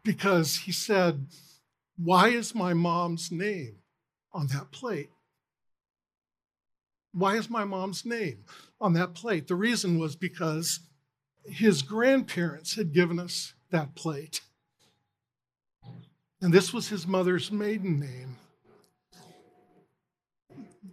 because 0.03 0.57
he 0.57 0.71
said, 0.71 1.27
Why 1.97 2.29
is 2.29 2.53
my 2.53 2.73
mom's 2.73 3.31
name 3.31 3.77
on 4.33 4.47
that 4.47 4.71
plate? 4.71 5.09
Why 7.13 7.35
is 7.37 7.49
my 7.49 7.63
mom's 7.63 8.05
name 8.05 8.45
on 8.81 8.93
that 8.93 9.13
plate? 9.13 9.47
The 9.47 9.55
reason 9.55 9.99
was 9.99 10.15
because 10.15 10.79
his 11.45 11.81
grandparents 11.81 12.75
had 12.75 12.93
given 12.93 13.19
us 13.19 13.53
that 13.69 13.95
plate. 13.95 14.41
And 16.43 16.53
this 16.53 16.73
was 16.73 16.89
his 16.89 17.07
mother's 17.07 17.53
maiden 17.53 18.01
name. 18.01 18.35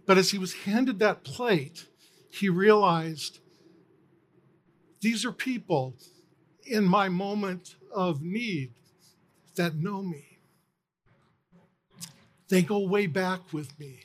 But 0.05 0.17
as 0.17 0.31
he 0.31 0.37
was 0.37 0.53
handed 0.53 0.99
that 0.99 1.25
plate, 1.25 1.87
he 2.31 2.47
realized 2.47 3.39
these 5.01 5.25
are 5.25 5.33
people 5.33 5.95
in 6.65 6.85
my 6.85 7.09
moment 7.09 7.75
of 7.93 8.21
need 8.21 8.71
that 9.55 9.75
know 9.75 10.01
me. 10.01 10.37
They 12.47 12.61
go 12.61 12.79
way 12.87 13.07
back 13.07 13.51
with 13.51 13.77
me. 13.77 14.03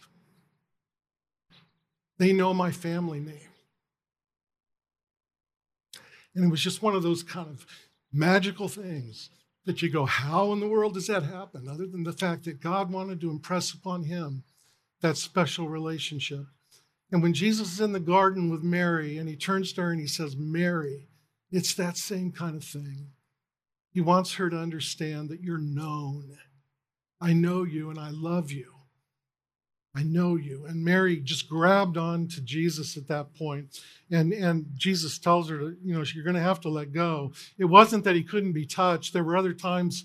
They 2.19 2.33
know 2.33 2.55
my 2.55 2.73
family 2.73 3.21
name. 3.21 3.53
And 6.35 6.47
it 6.47 6.51
was 6.51 6.61
just 6.61 6.83
one 6.83 6.97
of 6.97 7.05
those 7.05 7.23
kind 7.23 7.49
of 7.49 7.65
magical 8.13 8.67
things 8.67 9.31
that 9.67 9.83
you 9.83 9.91
go, 9.91 10.07
how 10.07 10.53
in 10.53 10.61
the 10.61 10.69
world 10.69 10.95
does 10.95 11.09
that 11.09 11.25
happen? 11.25 11.69
Other 11.69 11.87
than 11.87 12.05
the 12.05 12.13
fact 12.13 12.45
that 12.45 12.61
God 12.61 12.91
wanted 12.91 13.21
to 13.21 13.31
impress 13.31 13.73
upon 13.73 14.05
him 14.05 14.45
that 15.03 15.17
special 15.17 15.69
relationship. 15.69 16.47
And 17.13 17.23
when 17.23 17.35
Jesus 17.35 17.73
is 17.73 17.81
in 17.81 17.93
the 17.93 18.01
garden 18.01 18.49
with 18.51 18.63
Mary 18.63 19.19
and 19.19 19.29
he 19.29 19.37
turns 19.37 19.73
to 19.75 19.83
her 19.83 19.91
and 19.91 20.01
he 20.01 20.07
says, 20.07 20.37
Mary, 20.37 21.09
it's 21.51 21.75
that 21.75 21.97
same 21.97 22.33
kind 22.33 22.57
of 22.57 22.65
thing. 22.65 23.09
He 23.93 24.01
wants 24.01 24.35
her 24.35 24.49
to 24.51 24.57
understand 24.57 25.29
that 25.29 25.43
you're 25.43 25.59
known. 25.59 26.39
I 27.21 27.33
know 27.33 27.65
you 27.65 27.91
and 27.91 27.99
I 27.99 28.11
love 28.11 28.53
you. 28.53 28.76
I 29.97 30.03
know 30.03 30.37
you. 30.37 30.67
And 30.67 30.85
Mary 30.85 31.17
just 31.17 31.49
grabbed 31.49 31.97
on 31.97 32.29
to 32.29 32.43
Jesus 32.43 32.99
at 32.99 33.09
that 33.09 33.35
point. 33.35 33.81
And, 34.11 34.33
and 34.35 34.67
Jesus 34.75 35.19
tells 35.19 35.49
her, 35.49 35.75
you 35.83 35.95
know, 35.95 36.05
you're 36.15 36.23
going 36.23 36.37
to 36.37 36.43
have 36.43 36.61
to 36.61 36.69
let 36.69 36.93
go. 36.93 37.33
It 37.57 37.65
wasn't 37.65 38.05
that 38.05 38.15
he 38.15 38.23
couldn't 38.23 38.53
be 38.53 38.67
touched. 38.67 39.15
There 39.15 39.25
were 39.25 39.39
other 39.39 39.55
times 39.55 40.05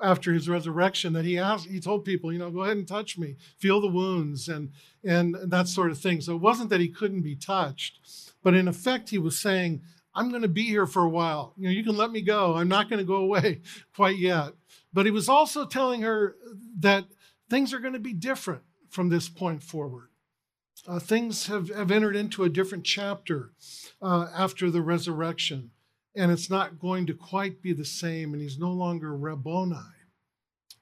after 0.00 0.32
his 0.32 0.48
resurrection 0.48 1.12
that 1.14 1.24
he 1.24 1.38
asked, 1.38 1.66
he 1.66 1.80
told 1.80 2.04
people, 2.04 2.32
you 2.32 2.38
know, 2.38 2.50
go 2.50 2.62
ahead 2.62 2.76
and 2.76 2.86
touch 2.86 3.18
me, 3.18 3.36
feel 3.58 3.80
the 3.80 3.88
wounds 3.88 4.48
and, 4.48 4.70
and 5.04 5.36
that 5.50 5.66
sort 5.66 5.90
of 5.90 5.98
thing. 5.98 6.20
So 6.20 6.34
it 6.34 6.40
wasn't 6.40 6.70
that 6.70 6.80
he 6.80 6.88
couldn't 6.88 7.22
be 7.22 7.34
touched, 7.34 7.98
but 8.44 8.54
in 8.54 8.68
effect, 8.68 9.10
he 9.10 9.18
was 9.18 9.38
saying, 9.38 9.82
I'm 10.14 10.30
going 10.30 10.42
to 10.42 10.48
be 10.48 10.62
here 10.62 10.86
for 10.86 11.02
a 11.02 11.08
while. 11.08 11.52
You 11.56 11.64
know, 11.64 11.70
you 11.70 11.82
can 11.82 11.96
let 11.96 12.12
me 12.12 12.22
go. 12.22 12.54
I'm 12.54 12.68
not 12.68 12.88
going 12.88 12.98
to 12.98 13.04
go 13.04 13.16
away 13.16 13.62
quite 13.94 14.18
yet. 14.18 14.52
But 14.92 15.06
he 15.06 15.10
was 15.10 15.28
also 15.28 15.66
telling 15.66 16.02
her 16.02 16.36
that 16.78 17.06
things 17.50 17.74
are 17.74 17.80
going 17.80 17.94
to 17.94 17.98
be 17.98 18.12
different 18.12 18.62
from 18.92 19.08
this 19.08 19.28
point 19.28 19.62
forward. 19.62 20.08
Uh, 20.86 20.98
things 20.98 21.46
have, 21.46 21.68
have 21.70 21.90
entered 21.90 22.14
into 22.14 22.44
a 22.44 22.48
different 22.48 22.84
chapter 22.84 23.52
uh, 24.00 24.28
after 24.34 24.70
the 24.70 24.82
resurrection, 24.82 25.70
and 26.14 26.30
it's 26.30 26.50
not 26.50 26.78
going 26.78 27.06
to 27.06 27.14
quite 27.14 27.62
be 27.62 27.72
the 27.72 27.84
same, 27.84 28.32
and 28.32 28.42
he's 28.42 28.58
no 28.58 28.70
longer 28.70 29.16
Rabboni, 29.16 29.76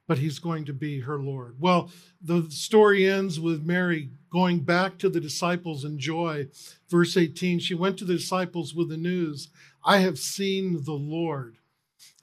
but 0.09 0.19
he's 0.19 0.39
going 0.39 0.65
to 0.65 0.73
be 0.73 1.01
her 1.01 1.19
Lord. 1.19 1.57
Well, 1.61 1.91
the 2.21 2.51
story 2.51 3.09
ends 3.09 3.39
with 3.39 3.65
Mary 3.65 4.11
going 4.33 4.61
back 4.61 4.99
to 4.99 5.09
the 5.09 5.21
disciples 5.21 5.85
in 5.85 5.99
joy. 5.99 6.49
Verse 6.89 7.17
18 7.17 7.61
She 7.61 7.75
went 7.75 7.99
to 7.99 8.05
the 8.05 8.17
disciples 8.17 8.75
with 8.75 8.89
the 8.89 8.97
news, 8.97 9.51
I 9.85 9.99
have 9.99 10.19
seen 10.19 10.85
the 10.85 10.93
Lord. 10.93 11.59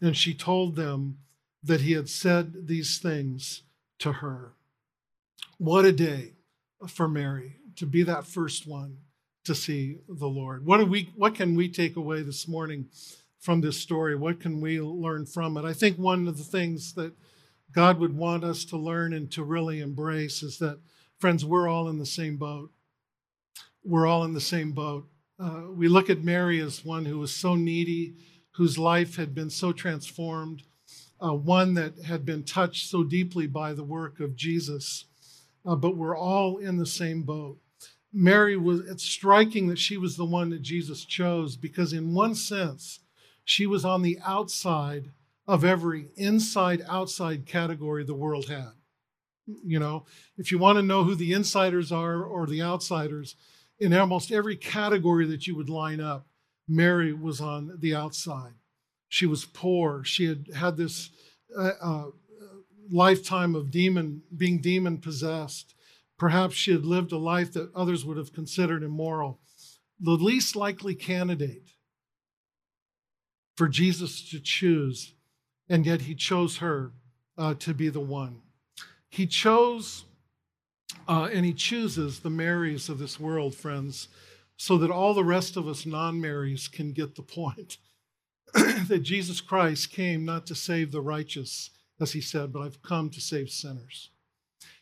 And 0.01 0.17
she 0.17 0.33
told 0.33 0.75
them 0.75 1.19
that 1.63 1.81
he 1.81 1.93
had 1.93 2.09
said 2.09 2.67
these 2.67 2.99
things 2.99 3.63
to 3.99 4.13
her. 4.13 4.56
What 5.59 5.85
a 5.85 5.91
day 5.91 6.33
for 6.87 7.07
Mary 7.07 7.55
to 7.77 7.87
be 7.87 8.03
that 8.03 8.27
first 8.27 8.67
one 8.67 8.97
to 9.45 9.55
see 9.55 9.97
the 10.07 10.27
Lord. 10.27 10.63
What 10.63 10.77
do 10.77 10.85
we 10.85 11.09
what 11.15 11.33
can 11.33 11.55
we 11.55 11.67
take 11.67 11.95
away 11.95 12.21
this 12.21 12.47
morning 12.47 12.89
from 13.39 13.61
this 13.61 13.79
story? 13.79 14.15
What 14.15 14.39
can 14.39 14.61
we 14.61 14.79
learn 14.79 15.25
from 15.25 15.57
it? 15.57 15.65
I 15.65 15.73
think 15.73 15.97
one 15.97 16.27
of 16.27 16.37
the 16.37 16.43
things 16.43 16.93
that 16.93 17.13
God 17.71 17.99
would 17.99 18.15
want 18.15 18.43
us 18.43 18.65
to 18.65 18.77
learn 18.77 19.13
and 19.13 19.31
to 19.31 19.43
really 19.43 19.81
embrace 19.81 20.43
is 20.43 20.59
that 20.59 20.79
friends, 21.17 21.43
we're 21.43 21.67
all 21.67 21.89
in 21.89 21.97
the 21.97 22.05
same 22.05 22.37
boat. 22.37 22.69
We're 23.83 24.05
all 24.05 24.25
in 24.25 24.35
the 24.35 24.41
same 24.41 24.73
boat. 24.73 25.07
Uh, 25.39 25.63
we 25.71 25.87
look 25.87 26.11
at 26.11 26.23
Mary 26.23 26.59
as 26.59 26.85
one 26.85 27.05
who 27.05 27.17
was 27.17 27.33
so 27.33 27.55
needy, 27.55 28.13
whose 28.57 28.77
life 28.77 29.15
had 29.15 29.33
been 29.33 29.49
so 29.49 29.71
transformed, 29.71 30.61
uh, 31.19 31.33
one 31.33 31.73
that 31.73 31.97
had 32.03 32.25
been 32.27 32.43
touched 32.43 32.91
so 32.91 33.03
deeply 33.03 33.47
by 33.47 33.73
the 33.73 33.83
work 33.83 34.19
of 34.19 34.35
Jesus 34.35 35.05
uh, 35.67 35.75
but 35.75 35.97
we're 35.97 36.17
all 36.17 36.57
in 36.57 36.77
the 36.77 36.85
same 36.85 37.23
boat. 37.23 37.59
Mary 38.13 38.55
was, 38.55 38.79
it's 38.87 39.03
striking 39.03 39.67
that 39.67 39.77
she 39.77 39.97
was 39.97 40.15
the 40.15 40.25
one 40.25 40.49
that 40.49 40.61
Jesus 40.61 41.03
chose 41.03 41.55
because, 41.57 41.91
in 41.93 42.13
one 42.13 42.33
sense, 42.33 43.01
she 43.43 43.67
was 43.67 43.83
on 43.83 44.01
the 44.01 44.17
outside 44.25 45.11
of 45.45 45.63
every 45.63 46.07
inside 46.15 46.83
outside 46.89 47.45
category 47.45 48.03
the 48.03 48.13
world 48.13 48.47
had. 48.47 48.71
You 49.63 49.79
know, 49.79 50.05
if 50.37 50.51
you 50.51 50.57
want 50.57 50.77
to 50.77 50.83
know 50.83 51.03
who 51.03 51.15
the 51.15 51.33
insiders 51.33 51.91
are 51.91 52.23
or 52.23 52.47
the 52.47 52.61
outsiders, 52.61 53.35
in 53.79 53.93
almost 53.93 54.31
every 54.31 54.55
category 54.55 55.25
that 55.27 55.47
you 55.47 55.55
would 55.55 55.69
line 55.69 56.01
up, 56.01 56.27
Mary 56.67 57.13
was 57.13 57.39
on 57.39 57.77
the 57.79 57.95
outside. 57.95 58.53
She 59.07 59.25
was 59.25 59.45
poor. 59.45 60.03
She 60.03 60.25
had 60.25 60.47
had 60.53 60.75
this 60.75 61.11
uh, 61.57 61.71
uh, 61.81 62.05
lifetime 62.91 63.55
of 63.55 63.71
demon 63.71 64.21
being 64.35 64.59
demon 64.59 64.97
possessed. 64.97 65.73
Perhaps 66.17 66.55
she 66.55 66.71
had 66.71 66.85
lived 66.85 67.11
a 67.11 67.17
life 67.17 67.53
that 67.53 67.73
others 67.75 68.03
would 68.03 68.17
have 68.17 68.33
considered 68.33 68.83
immoral. 68.83 69.39
The 69.99 70.11
least 70.11 70.55
likely 70.55 70.95
candidate 70.95 71.69
for 73.55 73.67
Jesus 73.67 74.29
to 74.29 74.39
choose, 74.39 75.13
and 75.69 75.85
yet 75.85 76.01
he 76.01 76.15
chose 76.15 76.57
her 76.57 76.91
uh, 77.37 77.55
to 77.55 77.73
be 77.73 77.89
the 77.89 77.99
one. 77.99 78.41
He 79.09 79.25
chose 79.25 80.05
uh, 81.07 81.29
and 81.31 81.45
he 81.45 81.53
chooses 81.53 82.19
the 82.19 82.29
Marys 82.29 82.89
of 82.89 82.99
this 82.99 83.19
world, 83.19 83.55
friends, 83.55 84.07
so 84.57 84.77
that 84.77 84.91
all 84.91 85.13
the 85.13 85.23
rest 85.23 85.55
of 85.55 85.67
us 85.67 85.85
non 85.85 86.19
Marys 86.19 86.67
can 86.67 86.91
get 86.91 87.15
the 87.15 87.21
point 87.21 87.77
that 88.87 89.03
Jesus 89.03 89.41
Christ 89.41 89.91
came 89.91 90.25
not 90.25 90.45
to 90.47 90.55
save 90.55 90.91
the 90.91 91.01
righteous, 91.01 91.69
as 91.99 92.13
he 92.13 92.21
said, 92.21 92.53
but 92.53 92.61
I've 92.61 92.81
come 92.81 93.09
to 93.09 93.21
save 93.21 93.49
sinners. 93.49 94.11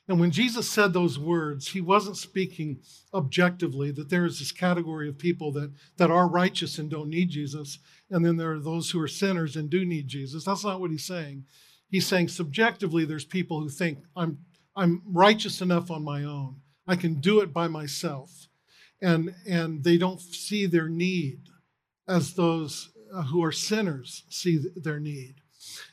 And 0.07 0.19
when 0.19 0.31
Jesus 0.31 0.69
said 0.69 0.93
those 0.93 1.17
words, 1.17 1.69
he 1.69 1.81
wasn't 1.81 2.17
speaking 2.17 2.79
objectively 3.13 3.89
that 3.91 4.09
there 4.09 4.25
is 4.25 4.37
this 4.37 4.51
category 4.51 5.09
of 5.09 5.17
people 5.17 5.51
that, 5.53 5.71
that 5.97 6.11
are 6.11 6.27
righteous 6.27 6.77
and 6.77 6.89
don't 6.89 7.09
need 7.09 7.29
Jesus, 7.29 7.79
and 8.11 8.23
then 8.23 8.37
there 8.37 8.51
are 8.51 8.59
those 8.59 8.91
who 8.91 9.01
are 9.01 9.07
sinners 9.07 9.55
and 9.55 9.69
do 9.69 9.83
need 9.83 10.07
Jesus. 10.07 10.45
That's 10.45 10.63
not 10.63 10.79
what 10.79 10.91
he's 10.91 11.05
saying. 11.05 11.45
He's 11.89 12.05
saying 12.05 12.27
subjectively, 12.27 13.05
there's 13.05 13.25
people 13.25 13.59
who 13.59 13.69
think, 13.69 13.99
I'm, 14.15 14.39
I'm 14.75 15.01
righteous 15.05 15.61
enough 15.61 15.89
on 15.89 16.03
my 16.03 16.23
own, 16.23 16.57
I 16.87 16.95
can 16.95 17.15
do 17.15 17.39
it 17.39 17.51
by 17.51 17.67
myself. 17.67 18.47
And, 19.01 19.33
and 19.47 19.83
they 19.83 19.97
don't 19.97 20.21
see 20.21 20.67
their 20.67 20.87
need 20.87 21.39
as 22.07 22.33
those 22.33 22.89
uh, 23.13 23.23
who 23.23 23.43
are 23.43 23.51
sinners 23.51 24.23
see 24.29 24.63
their 24.75 24.99
need. 24.99 25.35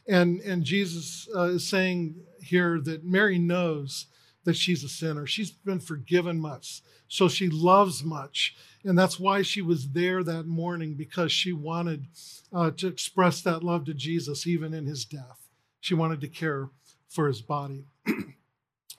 And, 0.06 0.40
and 0.40 0.64
Jesus 0.64 1.28
uh, 1.34 1.50
is 1.50 1.66
saying 1.66 2.16
here 2.40 2.80
that 2.80 3.04
Mary 3.04 3.38
knows 3.38 4.06
that 4.44 4.56
she's 4.56 4.82
a 4.82 4.88
sinner. 4.88 5.26
She's 5.26 5.50
been 5.50 5.80
forgiven 5.80 6.40
much, 6.40 6.82
so 7.08 7.28
she 7.28 7.48
loves 7.48 8.02
much. 8.02 8.56
And 8.84 8.98
that's 8.98 9.20
why 9.20 9.42
she 9.42 9.62
was 9.62 9.90
there 9.90 10.24
that 10.24 10.46
morning 10.46 10.94
because 10.94 11.30
she 11.30 11.52
wanted 11.52 12.06
uh, 12.52 12.72
to 12.72 12.88
express 12.88 13.42
that 13.42 13.62
love 13.62 13.84
to 13.84 13.94
Jesus 13.94 14.46
even 14.46 14.74
in 14.74 14.86
his 14.86 15.04
death. 15.04 15.48
She 15.80 15.94
wanted 15.94 16.20
to 16.22 16.28
care 16.28 16.70
for 17.08 17.28
his 17.28 17.40
body. 17.40 17.84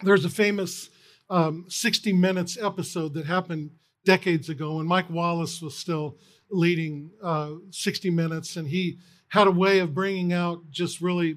There's 0.04 0.26
a 0.26 0.30
famous 0.30 0.90
um, 1.30 1.66
60 1.68 2.14
Minutes 2.14 2.58
episode 2.62 3.14
that 3.16 3.26
happened 3.26 3.72
decades 4.06 4.50
ago 4.50 4.78
when 4.78 4.86
Mike 4.86 5.10
Wallace 5.10 5.62
was 5.62 5.76
still 5.76 6.18
leading 6.50 7.10
uh, 7.22 7.52
60 7.72 8.10
Minutes, 8.10 8.56
and 8.56 8.68
he 8.68 9.00
had 9.34 9.48
a 9.48 9.52
way 9.52 9.80
of 9.80 9.96
bringing 9.96 10.32
out 10.32 10.62
just 10.70 11.02
really 11.02 11.36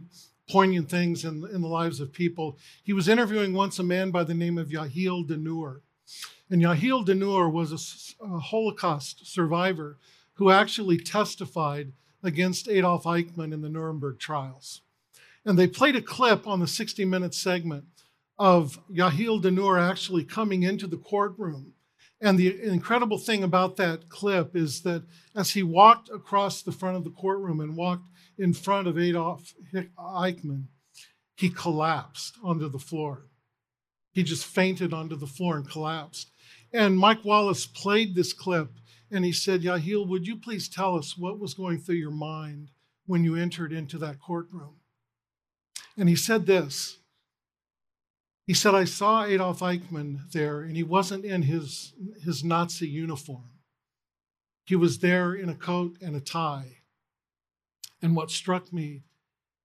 poignant 0.51 0.87
things 0.87 1.25
in, 1.25 1.49
in 1.51 1.63
the 1.63 1.67
lives 1.67 1.99
of 1.99 2.13
people. 2.13 2.59
He 2.85 2.93
was 2.93 3.09
interviewing 3.09 3.55
once 3.55 3.79
a 3.79 3.83
man 3.83 4.11
by 4.11 4.23
the 4.23 4.35
name 4.35 4.59
of 4.59 4.69
Yehiel 4.69 5.27
Dinur. 5.27 5.81
And 6.51 6.61
Yehiel 6.61 7.07
Dinur 7.07 7.51
was 7.51 7.73
a, 8.21 8.25
a 8.25 8.39
Holocaust 8.39 9.27
survivor 9.27 9.97
who 10.35 10.51
actually 10.51 10.99
testified 10.99 11.93
against 12.23 12.69
Adolf 12.69 13.05
Eichmann 13.05 13.55
in 13.55 13.63
the 13.63 13.71
Nuremberg 13.71 14.19
trials. 14.19 14.83
And 15.47 15.59
they 15.59 15.67
played 15.67 15.97
a 15.97 16.03
clip 16.03 16.47
on 16.47 16.61
the 16.61 16.67
60 16.67 17.03
minute 17.07 17.33
segment 17.33 17.87
of 18.39 18.79
Yehiel 18.93 19.43
Dinur 19.43 19.81
actually 19.81 20.25
coming 20.25 20.65
into 20.65 20.87
the 20.87 20.99
courtroom 20.99 21.73
and 22.21 22.39
the 22.39 22.63
incredible 22.63 23.19
thing 23.19 23.43
about 23.43 23.77
that 23.77 24.09
clip 24.09 24.57
is 24.57 24.83
that 24.83 25.05
as 25.35 25.51
he 25.51 25.63
walked 25.63 26.09
across 26.09 26.63
the 26.63 26.73
front 26.73 26.97
of 26.97 27.05
the 27.05 27.11
courtroom 27.11 27.61
and 27.61 27.77
walked 27.77 28.09
in 28.39 28.55
front 28.55 28.89
of 28.89 28.99
Adolf 28.99 29.55
Eichmann, 29.99 30.65
he 31.37 31.51
collapsed 31.51 32.37
onto 32.43 32.69
the 32.69 32.79
floor. 32.79 33.27
He 34.13 34.23
just 34.23 34.47
fainted 34.47 34.95
onto 34.95 35.15
the 35.15 35.27
floor 35.27 35.57
and 35.57 35.69
collapsed. 35.69 36.31
And 36.73 36.99
Mike 36.99 37.25
Wallace 37.25 37.67
played 37.67 38.15
this 38.15 38.33
clip 38.33 38.71
and 39.11 39.25
he 39.25 39.33
said, 39.33 39.63
Yehiel, 39.63 40.09
would 40.09 40.27
you 40.27 40.37
please 40.37 40.69
tell 40.69 40.97
us 40.97 41.19
what 41.19 41.39
was 41.39 41.55
going 41.55 41.79
through 41.79 41.97
your 41.97 42.11
mind 42.11 42.71
when 43.07 43.25
you 43.25 43.37
entered 43.37 43.73
into 43.73 43.99
that 43.99 44.19
courtroom? 44.19 44.77
And 45.99 46.09
he 46.09 46.17
said 46.17 46.47
this 46.47 46.99
He 48.47 48.55
said, 48.55 48.75
I 48.75 48.85
saw 48.85 49.25
Adolf 49.25 49.59
Eichmann 49.59 50.31
there, 50.31 50.61
and 50.61 50.77
he 50.77 50.85
wasn't 50.85 51.25
in 51.25 51.43
his, 51.43 51.95
his 52.23 52.45
Nazi 52.45 52.87
uniform. 52.87 53.51
He 54.65 54.77
was 54.77 55.01
there 55.01 55.35
in 55.35 55.49
a 55.49 55.55
coat 55.55 55.97
and 56.01 56.15
a 56.15 56.21
tie. 56.21 56.79
And 58.01 58.15
what 58.15 58.31
struck 58.31 58.73
me 58.73 59.03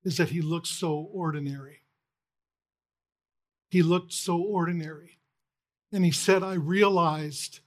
is 0.04 0.17
that 0.17 0.30
he 0.30 0.41
looked 0.41 0.67
so 0.67 1.10
ordinary. 1.13 1.82
He 3.70 3.84
looked 3.84 4.13
so 4.13 4.39
ordinary. 4.39 5.20
And 5.91 6.04
he 6.04 6.12
said, 6.12 6.41
I 6.41 6.54
realized 6.54 7.60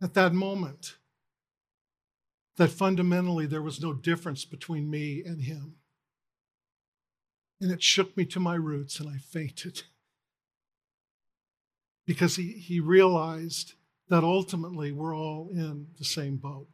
at 0.00 0.14
that 0.14 0.32
moment 0.32 0.96
that 2.56 2.70
fundamentally 2.70 3.46
there 3.46 3.62
was 3.62 3.80
no 3.80 3.92
difference 3.92 4.44
between 4.44 4.88
me 4.88 5.22
and 5.24 5.42
him. 5.42 5.76
And 7.60 7.72
it 7.72 7.82
shook 7.82 8.16
me 8.16 8.24
to 8.26 8.40
my 8.40 8.54
roots 8.54 9.00
and 9.00 9.08
I 9.08 9.18
fainted. 9.18 9.82
Because 12.10 12.34
he, 12.34 12.54
he 12.54 12.80
realized 12.80 13.74
that 14.08 14.24
ultimately 14.24 14.90
we're 14.90 15.16
all 15.16 15.48
in 15.52 15.86
the 15.96 16.04
same 16.04 16.38
boat. 16.38 16.66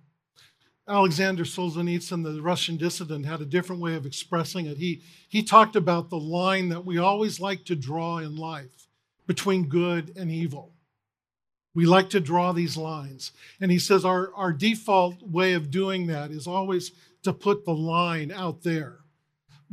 Alexander 0.88 1.44
Solzhenitsyn, 1.44 2.24
the 2.24 2.40
Russian 2.40 2.78
dissident, 2.78 3.26
had 3.26 3.42
a 3.42 3.44
different 3.44 3.82
way 3.82 3.96
of 3.96 4.06
expressing 4.06 4.64
it. 4.64 4.78
He, 4.78 5.02
he 5.28 5.42
talked 5.42 5.76
about 5.76 6.08
the 6.08 6.18
line 6.18 6.70
that 6.70 6.86
we 6.86 6.96
always 6.96 7.38
like 7.38 7.66
to 7.66 7.76
draw 7.76 8.16
in 8.16 8.34
life 8.34 8.88
between 9.26 9.68
good 9.68 10.16
and 10.16 10.30
evil. 10.30 10.72
We 11.74 11.84
like 11.84 12.08
to 12.10 12.20
draw 12.20 12.52
these 12.52 12.78
lines. 12.78 13.32
And 13.60 13.70
he 13.70 13.78
says 13.78 14.06
our, 14.06 14.32
our 14.34 14.54
default 14.54 15.20
way 15.20 15.52
of 15.52 15.70
doing 15.70 16.06
that 16.06 16.30
is 16.30 16.46
always 16.46 16.92
to 17.24 17.34
put 17.34 17.66
the 17.66 17.74
line 17.74 18.32
out 18.32 18.62
there. 18.62 19.00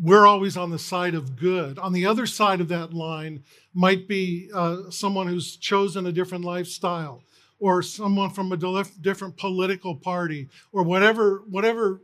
We're 0.02 0.26
always 0.26 0.58
on 0.58 0.72
the 0.72 0.80
side 0.80 1.14
of 1.14 1.36
good. 1.36 1.78
On 1.78 1.94
the 1.94 2.06
other 2.06 2.26
side 2.26 2.62
of 2.62 2.68
that 2.70 2.94
line 2.94 3.44
might 3.74 4.08
be 4.08 4.50
uh, 4.54 4.90
someone 4.90 5.28
who's 5.28 5.56
chosen 5.56 6.08
a 6.08 6.12
different 6.12 6.44
lifestyle 6.44 7.24
or 7.64 7.82
someone 7.82 8.30
from 8.30 8.52
a 8.52 8.84
different 9.02 9.38
political 9.38 9.96
party 9.96 10.50
or 10.74 10.84
whatever 10.84 11.44
whatever 11.50 12.02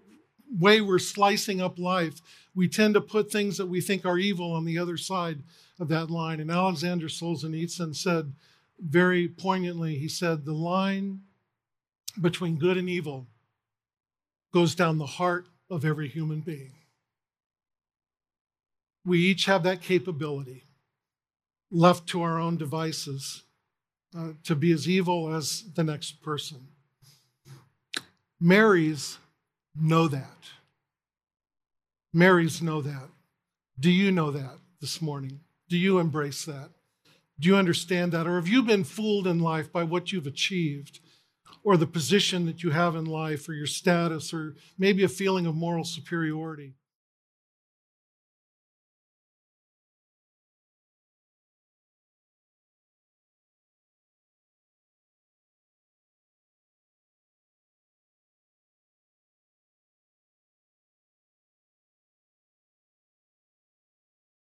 way 0.57 0.79
we're 0.79 0.97
slicing 0.97 1.61
up 1.61 1.77
life 1.77 2.21
we 2.55 2.67
tend 2.67 2.93
to 2.93 3.01
put 3.01 3.29
things 3.29 3.57
that 3.57 3.65
we 3.65 3.81
think 3.81 4.05
are 4.05 4.17
evil 4.17 4.53
on 4.53 4.63
the 4.63 4.77
other 4.77 4.95
side 4.95 5.43
of 5.79 5.89
that 5.89 6.09
line 6.09 6.39
and 6.39 6.49
alexander 6.49 7.07
solzhenitsyn 7.07 7.93
said 7.93 8.33
very 8.79 9.27
poignantly 9.27 9.97
he 9.97 10.07
said 10.07 10.45
the 10.45 10.53
line 10.53 11.19
between 12.21 12.57
good 12.57 12.77
and 12.77 12.89
evil 12.89 13.27
goes 14.53 14.73
down 14.73 14.97
the 14.97 15.05
heart 15.05 15.45
of 15.69 15.83
every 15.83 16.07
human 16.07 16.39
being 16.39 16.71
we 19.05 19.19
each 19.19 19.45
have 19.45 19.63
that 19.63 19.81
capability 19.81 20.65
left 21.71 22.07
to 22.07 22.21
our 22.21 22.39
own 22.39 22.57
devices 22.57 23.43
uh, 24.17 24.29
to 24.43 24.55
be 24.55 24.71
as 24.71 24.87
evil 24.87 25.33
as 25.33 25.63
the 25.75 25.83
next 25.83 26.21
person. 26.23 26.67
Marys 28.39 29.17
know 29.79 30.07
that. 30.07 30.37
Marys 32.13 32.61
know 32.61 32.81
that. 32.81 33.09
Do 33.79 33.91
you 33.91 34.11
know 34.11 34.31
that 34.31 34.57
this 34.81 35.01
morning? 35.01 35.41
Do 35.67 35.77
you 35.77 35.99
embrace 35.99 36.45
that? 36.45 36.69
Do 37.39 37.47
you 37.47 37.55
understand 37.55 38.11
that? 38.11 38.27
Or 38.27 38.35
have 38.35 38.47
you 38.47 38.63
been 38.63 38.83
fooled 38.83 39.27
in 39.27 39.39
life 39.39 39.71
by 39.71 39.83
what 39.83 40.11
you've 40.11 40.27
achieved, 40.27 40.99
or 41.63 41.77
the 41.77 41.87
position 41.87 42.45
that 42.45 42.63
you 42.63 42.71
have 42.71 42.95
in 42.95 43.05
life, 43.05 43.47
or 43.47 43.53
your 43.53 43.67
status, 43.67 44.33
or 44.33 44.55
maybe 44.77 45.03
a 45.03 45.09
feeling 45.09 45.45
of 45.45 45.55
moral 45.55 45.83
superiority? 45.83 46.73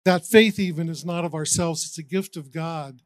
That 0.03 0.25
faith, 0.25 0.59
even, 0.59 0.89
is 0.89 1.05
not 1.05 1.25
of 1.25 1.35
ourselves, 1.35 1.83
it's 1.85 1.97
a 1.97 2.03
gift 2.03 2.35
of 2.35 2.51
God, 2.51 3.01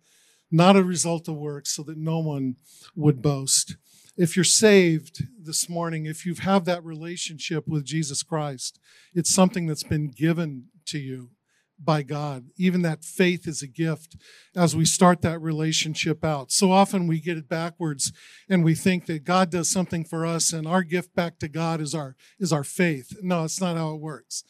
not 0.50 0.78
a 0.78 0.84
result 0.84 1.28
of 1.28 1.36
works, 1.36 1.74
so 1.76 1.84
that 1.84 1.98
no 1.98 2.20
one 2.20 2.56
would 2.96 3.22
boast. 3.22 3.76
If 4.18 4.38
you're 4.38 4.46
saved 4.46 5.26
this 5.38 5.68
morning, 5.68 6.06
if 6.06 6.26
you 6.26 6.36
have 6.36 6.64
that 6.66 6.86
relationship 6.86 7.68
with 7.68 7.84
Jesus 7.84 8.24
Christ, 8.24 8.80
it's 9.14 9.34
something 9.34 9.68
that's 9.68 9.84
been 9.84 10.10
given 10.10 10.68
to 10.86 10.98
you 10.98 11.32
by 11.78 12.04
God. 12.04 12.46
Even 12.58 12.82
that 12.84 13.04
faith 13.04 13.48
is 13.48 13.62
a 13.62 13.68
gift 13.68 14.16
as 14.56 14.76
we 14.76 14.86
start 14.86 15.22
that 15.22 15.42
relationship 15.42 16.24
out. 16.24 16.52
So 16.52 16.72
often 16.72 17.08
we 17.08 17.20
get 17.20 17.38
it 17.38 17.50
backwards 17.50 18.14
and 18.50 18.64
we 18.64 18.76
think 18.76 19.06
that 19.08 19.26
God 19.26 19.50
does 19.50 19.70
something 19.70 20.06
for 20.06 20.26
us 20.26 20.54
and 20.54 20.68
our 20.68 20.84
gift 20.84 21.14
back 21.16 21.40
to 21.40 21.48
God 21.48 21.82
is 21.82 21.94
our 21.94 22.16
is 22.40 22.54
our 22.54 22.64
faith. 22.64 23.18
No, 23.22 23.44
it's 23.44 23.60
not 23.60 23.78
how 23.78 23.94
it 23.94 24.02
works. 24.02 24.44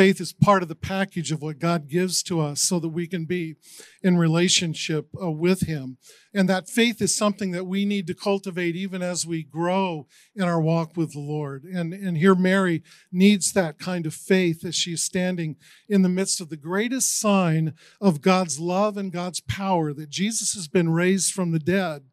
Faith 0.00 0.18
is 0.18 0.32
part 0.32 0.62
of 0.62 0.70
the 0.70 0.74
package 0.74 1.30
of 1.30 1.42
what 1.42 1.58
God 1.58 1.86
gives 1.86 2.22
to 2.22 2.40
us 2.40 2.62
so 2.62 2.80
that 2.80 2.88
we 2.88 3.06
can 3.06 3.26
be 3.26 3.56
in 4.02 4.16
relationship 4.16 5.08
uh, 5.22 5.30
with 5.30 5.66
Him. 5.66 5.98
And 6.32 6.48
that 6.48 6.70
faith 6.70 7.02
is 7.02 7.14
something 7.14 7.50
that 7.50 7.66
we 7.66 7.84
need 7.84 8.06
to 8.06 8.14
cultivate 8.14 8.76
even 8.76 9.02
as 9.02 9.26
we 9.26 9.42
grow 9.42 10.06
in 10.34 10.44
our 10.44 10.58
walk 10.58 10.96
with 10.96 11.12
the 11.12 11.20
Lord. 11.20 11.64
And, 11.64 11.92
and 11.92 12.16
here, 12.16 12.34
Mary 12.34 12.82
needs 13.12 13.52
that 13.52 13.78
kind 13.78 14.06
of 14.06 14.14
faith 14.14 14.64
as 14.64 14.74
she's 14.74 15.04
standing 15.04 15.56
in 15.86 16.00
the 16.00 16.08
midst 16.08 16.40
of 16.40 16.48
the 16.48 16.56
greatest 16.56 17.20
sign 17.20 17.74
of 18.00 18.22
God's 18.22 18.58
love 18.58 18.96
and 18.96 19.12
God's 19.12 19.40
power 19.40 19.92
that 19.92 20.08
Jesus 20.08 20.54
has 20.54 20.66
been 20.66 20.88
raised 20.88 21.30
from 21.34 21.52
the 21.52 21.58
dead. 21.58 22.04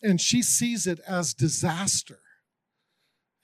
And 0.00 0.20
she 0.20 0.42
sees 0.42 0.86
it 0.86 1.00
as 1.08 1.34
disaster 1.34 2.20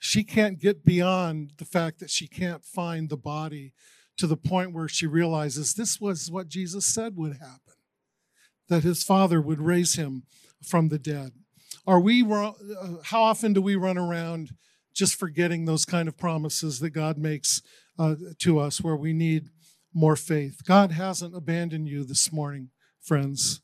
she 0.05 0.25
can't 0.25 0.59
get 0.59 0.83
beyond 0.83 1.53
the 1.59 1.63
fact 1.63 1.99
that 1.99 2.09
she 2.09 2.27
can't 2.27 2.65
find 2.65 3.07
the 3.07 3.15
body 3.15 3.71
to 4.17 4.27
the 4.27 4.35
point 4.35 4.73
where 4.73 4.89
she 4.89 5.07
realizes 5.07 5.73
this 5.73 5.97
was 5.97 6.29
what 6.29 6.49
Jesus 6.49 6.85
said 6.85 7.15
would 7.15 7.37
happen 7.37 7.75
that 8.67 8.83
his 8.83 9.01
father 9.01 9.39
would 9.39 9.61
raise 9.61 9.95
him 9.95 10.23
from 10.61 10.89
the 10.89 10.99
dead. 10.99 11.31
Are 11.87 12.01
we 12.01 12.21
uh, 12.21 12.51
how 13.03 13.23
often 13.23 13.53
do 13.53 13.61
we 13.61 13.77
run 13.77 13.97
around 13.97 14.49
just 14.93 15.15
forgetting 15.15 15.63
those 15.63 15.85
kind 15.85 16.09
of 16.09 16.17
promises 16.17 16.81
that 16.81 16.89
God 16.89 17.17
makes 17.17 17.61
uh, 17.97 18.15
to 18.39 18.59
us 18.59 18.81
where 18.81 18.97
we 18.97 19.13
need 19.13 19.45
more 19.93 20.17
faith? 20.17 20.65
God 20.65 20.91
hasn't 20.91 21.33
abandoned 21.33 21.87
you 21.87 22.03
this 22.03 22.29
morning, 22.29 22.71
friends. 23.01 23.61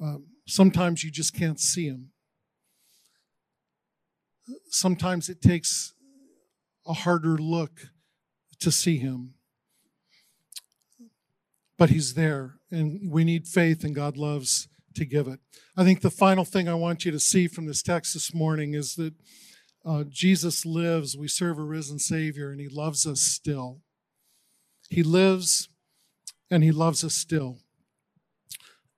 Um, 0.00 0.26
sometimes 0.46 1.02
you 1.02 1.10
just 1.10 1.34
can't 1.34 1.58
see 1.58 1.86
him 1.88 2.12
sometimes 4.70 5.28
it 5.28 5.42
takes 5.42 5.94
a 6.86 6.92
harder 6.92 7.36
look 7.36 7.88
to 8.60 8.70
see 8.70 8.98
him. 8.98 9.34
But 11.78 11.90
he's 11.90 12.14
there, 12.14 12.54
and 12.70 13.10
we 13.10 13.24
need 13.24 13.46
faith, 13.46 13.84
and 13.84 13.94
God 13.94 14.16
loves 14.16 14.68
to 14.94 15.04
give 15.04 15.28
it. 15.28 15.40
I 15.76 15.84
think 15.84 16.00
the 16.00 16.10
final 16.10 16.44
thing 16.44 16.68
I 16.68 16.74
want 16.74 17.04
you 17.04 17.12
to 17.12 17.20
see 17.20 17.48
from 17.48 17.66
this 17.66 17.82
text 17.82 18.14
this 18.14 18.32
morning 18.32 18.72
is 18.74 18.94
that 18.94 19.14
uh, 19.84 20.04
Jesus 20.08 20.64
lives. 20.64 21.16
We 21.16 21.28
serve 21.28 21.58
a 21.58 21.62
risen 21.62 21.98
Savior, 21.98 22.50
and 22.50 22.60
he 22.60 22.68
loves 22.68 23.06
us 23.06 23.20
still. 23.20 23.82
He 24.88 25.02
lives, 25.02 25.68
and 26.50 26.64
he 26.64 26.72
loves 26.72 27.04
us 27.04 27.14
still. 27.14 27.58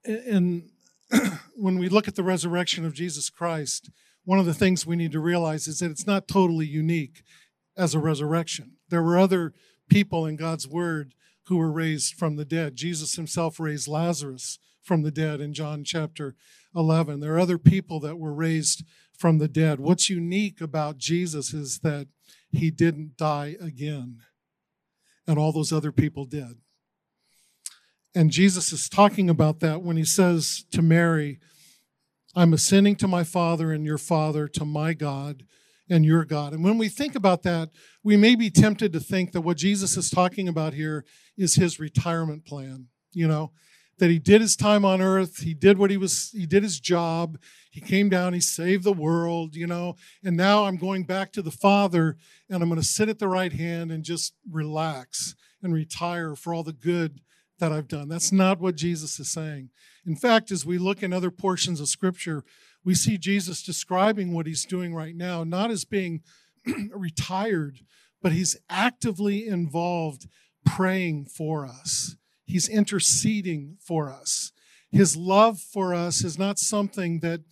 And 0.04 0.70
when 1.56 1.78
we 1.78 1.88
look 1.88 2.08
at 2.08 2.14
the 2.14 2.22
resurrection 2.22 2.84
of 2.84 2.94
Jesus 2.94 3.28
Christ, 3.28 3.90
one 4.28 4.38
of 4.38 4.44
the 4.44 4.52
things 4.52 4.86
we 4.86 4.94
need 4.94 5.10
to 5.10 5.20
realize 5.20 5.66
is 5.66 5.78
that 5.78 5.90
it's 5.90 6.06
not 6.06 6.28
totally 6.28 6.66
unique 6.66 7.22
as 7.78 7.94
a 7.94 7.98
resurrection. 7.98 8.72
There 8.90 9.02
were 9.02 9.18
other 9.18 9.54
people 9.88 10.26
in 10.26 10.36
God's 10.36 10.68
word 10.68 11.14
who 11.46 11.56
were 11.56 11.72
raised 11.72 12.12
from 12.12 12.36
the 12.36 12.44
dead. 12.44 12.76
Jesus 12.76 13.14
himself 13.14 13.58
raised 13.58 13.88
Lazarus 13.88 14.58
from 14.82 15.00
the 15.00 15.10
dead 15.10 15.40
in 15.40 15.54
John 15.54 15.82
chapter 15.82 16.34
11. 16.76 17.20
There 17.20 17.36
are 17.36 17.38
other 17.38 17.56
people 17.56 18.00
that 18.00 18.18
were 18.18 18.34
raised 18.34 18.84
from 19.16 19.38
the 19.38 19.48
dead. 19.48 19.80
What's 19.80 20.10
unique 20.10 20.60
about 20.60 20.98
Jesus 20.98 21.54
is 21.54 21.78
that 21.78 22.08
he 22.50 22.70
didn't 22.70 23.16
die 23.16 23.56
again, 23.58 24.18
and 25.26 25.38
all 25.38 25.52
those 25.52 25.72
other 25.72 25.90
people 25.90 26.26
did. 26.26 26.58
And 28.14 28.30
Jesus 28.30 28.74
is 28.74 28.90
talking 28.90 29.30
about 29.30 29.60
that 29.60 29.80
when 29.80 29.96
he 29.96 30.04
says 30.04 30.66
to 30.72 30.82
Mary, 30.82 31.40
I'm 32.38 32.52
ascending 32.52 32.94
to 32.98 33.08
my 33.08 33.24
Father 33.24 33.72
and 33.72 33.84
your 33.84 33.98
Father, 33.98 34.46
to 34.46 34.64
my 34.64 34.94
God 34.94 35.42
and 35.90 36.04
your 36.04 36.24
God. 36.24 36.52
And 36.52 36.62
when 36.62 36.78
we 36.78 36.88
think 36.88 37.16
about 37.16 37.42
that, 37.42 37.70
we 38.04 38.16
may 38.16 38.36
be 38.36 38.48
tempted 38.48 38.92
to 38.92 39.00
think 39.00 39.32
that 39.32 39.40
what 39.40 39.56
Jesus 39.56 39.96
is 39.96 40.08
talking 40.08 40.46
about 40.46 40.72
here 40.72 41.04
is 41.36 41.56
his 41.56 41.80
retirement 41.80 42.46
plan, 42.46 42.86
you 43.10 43.26
know, 43.26 43.50
that 43.98 44.08
he 44.08 44.20
did 44.20 44.40
his 44.40 44.54
time 44.54 44.84
on 44.84 45.02
earth, 45.02 45.38
he 45.38 45.52
did 45.52 45.78
what 45.78 45.90
he 45.90 45.96
was, 45.96 46.30
he 46.30 46.46
did 46.46 46.62
his 46.62 46.78
job, 46.78 47.40
he 47.72 47.80
came 47.80 48.08
down, 48.08 48.34
he 48.34 48.40
saved 48.40 48.84
the 48.84 48.92
world, 48.92 49.56
you 49.56 49.66
know, 49.66 49.96
and 50.22 50.36
now 50.36 50.66
I'm 50.66 50.76
going 50.76 51.02
back 51.02 51.32
to 51.32 51.42
the 51.42 51.50
Father 51.50 52.16
and 52.48 52.62
I'm 52.62 52.68
going 52.68 52.80
to 52.80 52.86
sit 52.86 53.08
at 53.08 53.18
the 53.18 53.26
right 53.26 53.52
hand 53.52 53.90
and 53.90 54.04
just 54.04 54.32
relax 54.48 55.34
and 55.60 55.74
retire 55.74 56.36
for 56.36 56.54
all 56.54 56.62
the 56.62 56.72
good 56.72 57.20
that 57.58 57.72
I've 57.72 57.88
done. 57.88 58.08
That's 58.08 58.30
not 58.30 58.60
what 58.60 58.76
Jesus 58.76 59.18
is 59.18 59.28
saying. 59.28 59.70
In 60.08 60.16
fact, 60.16 60.50
as 60.50 60.64
we 60.64 60.78
look 60.78 61.02
in 61.02 61.12
other 61.12 61.30
portions 61.30 61.80
of 61.80 61.88
Scripture, 61.88 62.42
we 62.82 62.94
see 62.94 63.18
Jesus 63.18 63.62
describing 63.62 64.32
what 64.32 64.46
he's 64.46 64.64
doing 64.64 64.94
right 64.94 65.14
now, 65.14 65.44
not 65.44 65.70
as 65.70 65.84
being 65.84 66.22
retired, 66.94 67.80
but 68.22 68.32
he's 68.32 68.56
actively 68.70 69.46
involved 69.46 70.26
praying 70.64 71.26
for 71.26 71.66
us. 71.66 72.16
He's 72.46 72.70
interceding 72.70 73.76
for 73.84 74.10
us. 74.10 74.50
His 74.90 75.14
love 75.14 75.60
for 75.60 75.92
us 75.92 76.24
is 76.24 76.38
not 76.38 76.58
something 76.58 77.20
that 77.20 77.42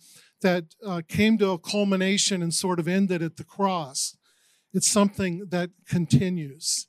that 0.41 0.65
uh, 0.85 1.01
came 1.07 1.37
to 1.37 1.51
a 1.51 1.59
culmination 1.59 2.41
and 2.41 2.53
sort 2.53 2.79
of 2.79 2.87
ended 2.87 3.21
at 3.21 3.37
the 3.37 3.43
cross. 3.43 4.17
It's 4.73 4.87
something 4.87 5.45
that 5.49 5.69
continues. 5.87 6.87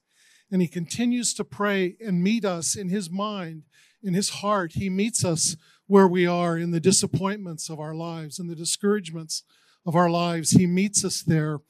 And 0.50 0.62
he 0.62 0.68
continues 0.68 1.34
to 1.34 1.44
pray 1.44 1.96
and 2.04 2.22
meet 2.22 2.44
us 2.44 2.74
in 2.74 2.88
his 2.88 3.10
mind, 3.10 3.64
in 4.02 4.14
his 4.14 4.30
heart. 4.30 4.72
He 4.72 4.88
meets 4.88 5.24
us 5.24 5.56
where 5.86 6.08
we 6.08 6.26
are 6.26 6.56
in 6.56 6.70
the 6.70 6.80
disappointments 6.80 7.68
of 7.68 7.80
our 7.80 7.94
lives, 7.94 8.38
in 8.38 8.46
the 8.46 8.54
discouragements 8.54 9.42
of 9.84 9.94
our 9.94 10.08
lives. 10.08 10.52
He 10.52 10.66
meets 10.66 11.04
us 11.04 11.22
there 11.22 11.60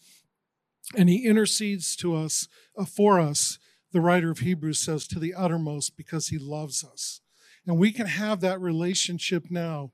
and 0.96 1.08
he 1.08 1.26
intercedes 1.26 1.96
to 1.96 2.16
us 2.16 2.48
uh, 2.76 2.84
for 2.84 3.20
us 3.20 3.58
the 3.92 4.00
writer 4.00 4.30
of 4.30 4.40
hebrews 4.40 4.78
says 4.78 5.06
to 5.08 5.18
the 5.18 5.34
uttermost 5.34 5.96
because 5.96 6.28
he 6.28 6.38
loves 6.38 6.84
us 6.84 7.20
and 7.66 7.78
we 7.78 7.92
can 7.92 8.06
have 8.06 8.40
that 8.40 8.60
relationship 8.60 9.44
now 9.50 9.92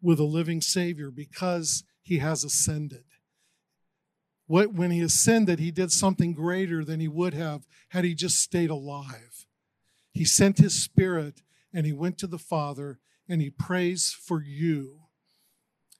with 0.00 0.20
a 0.20 0.24
living 0.24 0.60
savior 0.60 1.10
because 1.10 1.84
he 2.02 2.18
has 2.18 2.44
ascended 2.44 3.04
what, 4.46 4.72
when 4.72 4.90
he 4.90 5.00
ascended 5.00 5.58
he 5.58 5.70
did 5.70 5.90
something 5.90 6.32
greater 6.32 6.84
than 6.84 7.00
he 7.00 7.08
would 7.08 7.34
have 7.34 7.66
had 7.90 8.04
he 8.04 8.14
just 8.14 8.38
stayed 8.38 8.70
alive. 8.70 9.46
He 10.12 10.24
sent 10.24 10.58
his 10.58 10.82
spirit 10.82 11.42
and 11.72 11.84
he 11.84 11.92
went 11.92 12.18
to 12.18 12.26
the 12.26 12.38
father 12.38 12.98
and 13.28 13.42
he 13.42 13.50
prays 13.50 14.16
for 14.18 14.42
you. 14.42 15.00